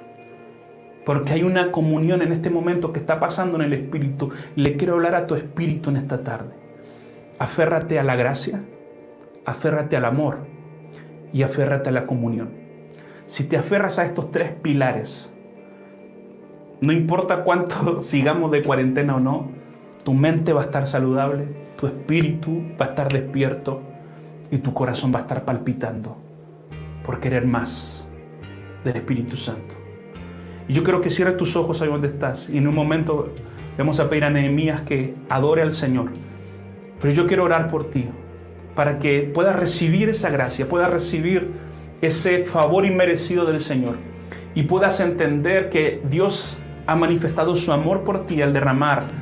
Porque 1.06 1.34
hay 1.34 1.44
una 1.44 1.72
comunión 1.72 2.24
en 2.24 2.32
este 2.32 2.50
momento 2.50 2.94
que 2.94 3.00
está 3.00 3.20
pasando 3.20 3.58
en 3.58 3.66
el 3.66 3.74
Espíritu. 3.74 4.32
Le 4.56 4.76
quiero 4.76 4.96
hablar 4.96 5.14
a 5.14 5.28
tu 5.28 5.36
Espíritu 5.36 5.92
en 5.92 5.98
esta 5.98 6.24
tarde. 6.24 6.56
Aférrate 7.38 8.00
a 8.00 8.04
la 8.04 8.16
gracia, 8.16 8.64
aférrate 9.46 9.96
al 9.96 10.06
amor 10.06 10.40
y 11.32 11.44
aférrate 11.44 11.90
a 11.90 11.92
la 11.92 12.08
comunión. 12.08 12.50
Si 13.28 13.44
te 13.44 13.56
aferras 13.56 14.00
a 14.00 14.06
estos 14.06 14.32
tres 14.32 14.52
pilares, 14.52 15.30
no 16.82 16.92
importa 16.92 17.44
cuánto 17.44 18.02
sigamos 18.02 18.50
de 18.50 18.64
cuarentena 18.64 19.18
o 19.18 19.20
no, 19.20 19.52
tu 20.04 20.16
mente 20.16 20.54
va 20.54 20.62
a 20.62 20.66
estar 20.66 20.88
saludable, 20.88 21.62
tu 21.82 21.88
espíritu 21.88 22.62
va 22.80 22.86
a 22.86 22.90
estar 22.90 23.12
despierto 23.12 23.82
y 24.52 24.60
tu 24.60 24.72
corazón 24.72 25.12
va 25.12 25.18
a 25.18 25.22
estar 25.24 25.46
palpitando 25.46 26.16
por 27.04 27.20
querer 27.20 27.48
más 27.48 28.06
del 28.84 28.98
Espíritu 28.98 29.36
Santo. 29.36 29.74
Y 30.68 30.74
yo 30.74 30.84
quiero 30.84 31.02
que 31.02 31.10
cierres 31.10 31.38
tus 31.38 31.56
ojos 31.56 31.82
ahí 31.82 31.90
donde 31.90 32.10
estás 32.10 32.50
y 32.50 32.60
en 32.60 32.68
un 32.68 32.76
momento 32.76 33.34
vamos 33.80 34.00
a 34.00 34.10
pedir 34.10 34.26
a 34.26 34.30
Nehemías 34.30 34.84
que 34.84 35.16
adore 35.28 35.64
al 35.64 35.74
Señor. 35.74 36.12
Pero 37.02 37.14
yo 37.16 37.26
quiero 37.26 37.46
orar 37.46 37.68
por 37.68 37.90
ti 37.90 38.06
para 38.76 39.00
que 39.00 39.24
puedas 39.24 39.56
recibir 39.56 40.08
esa 40.08 40.30
gracia, 40.30 40.70
puedas 40.70 40.92
recibir 40.92 41.50
ese 42.02 42.44
favor 42.44 42.86
inmerecido 42.86 43.46
del 43.46 43.60
Señor 43.60 43.96
y 44.54 44.64
puedas 44.64 45.00
entender 45.00 45.70
que 45.70 46.00
Dios 46.08 46.60
ha 46.86 46.96
manifestado 46.96 47.56
su 47.56 47.72
amor 47.72 48.04
por 48.04 48.28
ti 48.28 48.44
al 48.44 48.54
derramar 48.54 49.21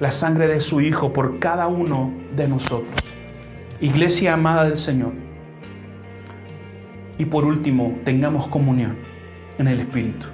la 0.00 0.10
sangre 0.10 0.46
de 0.46 0.60
su 0.60 0.80
Hijo 0.80 1.12
por 1.12 1.38
cada 1.38 1.66
uno 1.66 2.12
de 2.36 2.48
nosotros. 2.48 2.94
Iglesia 3.80 4.34
amada 4.34 4.64
del 4.64 4.76
Señor. 4.76 5.12
Y 7.18 7.24
por 7.24 7.44
último, 7.44 7.98
tengamos 8.04 8.46
comunión 8.46 8.96
en 9.58 9.66
el 9.66 9.80
Espíritu. 9.80 10.26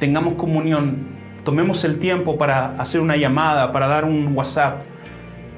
Tengamos 0.00 0.34
comunión, 0.34 1.06
tomemos 1.44 1.84
el 1.84 1.98
tiempo 1.98 2.36
para 2.36 2.76
hacer 2.76 3.00
una 3.00 3.16
llamada, 3.16 3.70
para 3.70 3.86
dar 3.86 4.04
un 4.04 4.36
WhatsApp. 4.36 4.82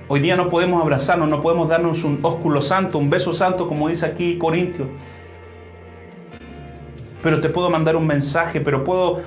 Hoy 0.09 0.21
día 0.21 0.37
no 0.37 0.49
podemos 0.49 0.81
abrazarnos, 0.83 1.29
no 1.29 1.41
podemos 1.41 1.69
darnos 1.69 2.05
un 2.05 2.21
ósculo 2.23 2.63
santo, 2.63 2.99
un 2.99 3.11
beso 3.11 3.33
santo, 3.33 3.67
como 3.67 3.89
dice 3.89 4.07
aquí 4.07 4.37
Corintio. 4.39 4.89
Pero 7.23 7.41
te 7.41 7.49
puedo 7.49 7.69
mandar 7.71 7.97
un 7.97 8.07
mensaje, 8.07 8.61
pero 8.61 8.85
puedo 8.85 9.21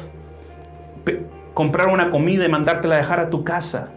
comprar 1.53 1.87
una 1.87 2.11
comida 2.11 2.45
y 2.45 2.49
mandártela 2.49 2.95
a 2.95 2.99
dejar 2.99 3.19
a 3.19 3.29
tu 3.29 3.43
casa. 3.43 3.91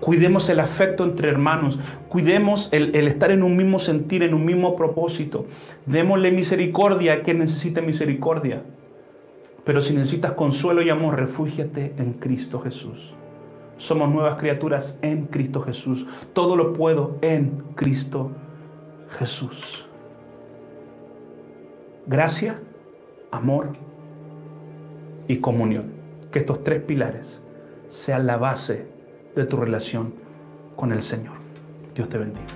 Cuidemos 0.00 0.48
el 0.50 0.60
afecto 0.60 1.04
entre 1.04 1.28
hermanos. 1.28 1.78
Cuidemos 2.08 2.68
el, 2.72 2.94
estar 2.94 3.30
en 3.30 3.42
un 3.42 3.56
mismo 3.56 3.78
sentir, 3.78 4.22
en 4.22 4.34
un 4.34 4.44
mismo 4.44 4.76
propósito. 4.76 5.46
Démosle 5.86 6.30
misericordia 6.30 7.14
a 7.14 7.22
quien 7.22 7.38
necesite 7.38 7.80
misericordia. 7.80 8.64
Pero 9.64 9.80
si 9.80 9.94
necesitas 9.94 10.32
consuelo 10.32 10.82
y 10.82 10.90
amor, 10.90 11.16
refúgiate 11.16 11.94
en 11.96 12.12
Cristo 12.12 12.60
Jesús. 12.60 13.14
Somos 13.78 14.10
nuevas 14.10 14.34
criaturas 14.34 14.98
en 15.00 15.24
Cristo 15.24 15.62
Jesús. 15.62 16.06
Todo 16.34 16.54
lo 16.54 16.74
puedo 16.74 17.16
en 17.22 17.62
Cristo 17.74 18.30
Jesús. 19.18 19.86
Gracia, 22.06 22.60
amor 23.30 23.70
y 25.26 25.38
comunión. 25.38 25.93
Que 26.34 26.40
estos 26.40 26.64
tres 26.64 26.82
pilares 26.82 27.40
sean 27.86 28.26
la 28.26 28.36
base 28.36 28.88
de 29.36 29.44
tu 29.44 29.56
relación 29.56 30.16
con 30.74 30.90
el 30.90 31.00
Señor. 31.00 31.36
Dios 31.94 32.08
te 32.08 32.18
bendiga. 32.18 32.48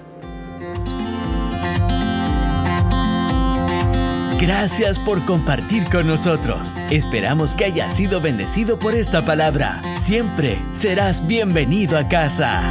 Gracias 4.40 4.98
por 4.98 5.24
compartir 5.24 5.84
con 5.92 6.08
nosotros. 6.08 6.74
Esperamos 6.90 7.54
que 7.54 7.66
hayas 7.66 7.94
sido 7.94 8.20
bendecido 8.20 8.80
por 8.80 8.96
esta 8.96 9.24
palabra. 9.24 9.80
Siempre 10.00 10.58
serás 10.74 11.24
bienvenido 11.28 11.96
a 11.96 12.08
casa. 12.08 12.64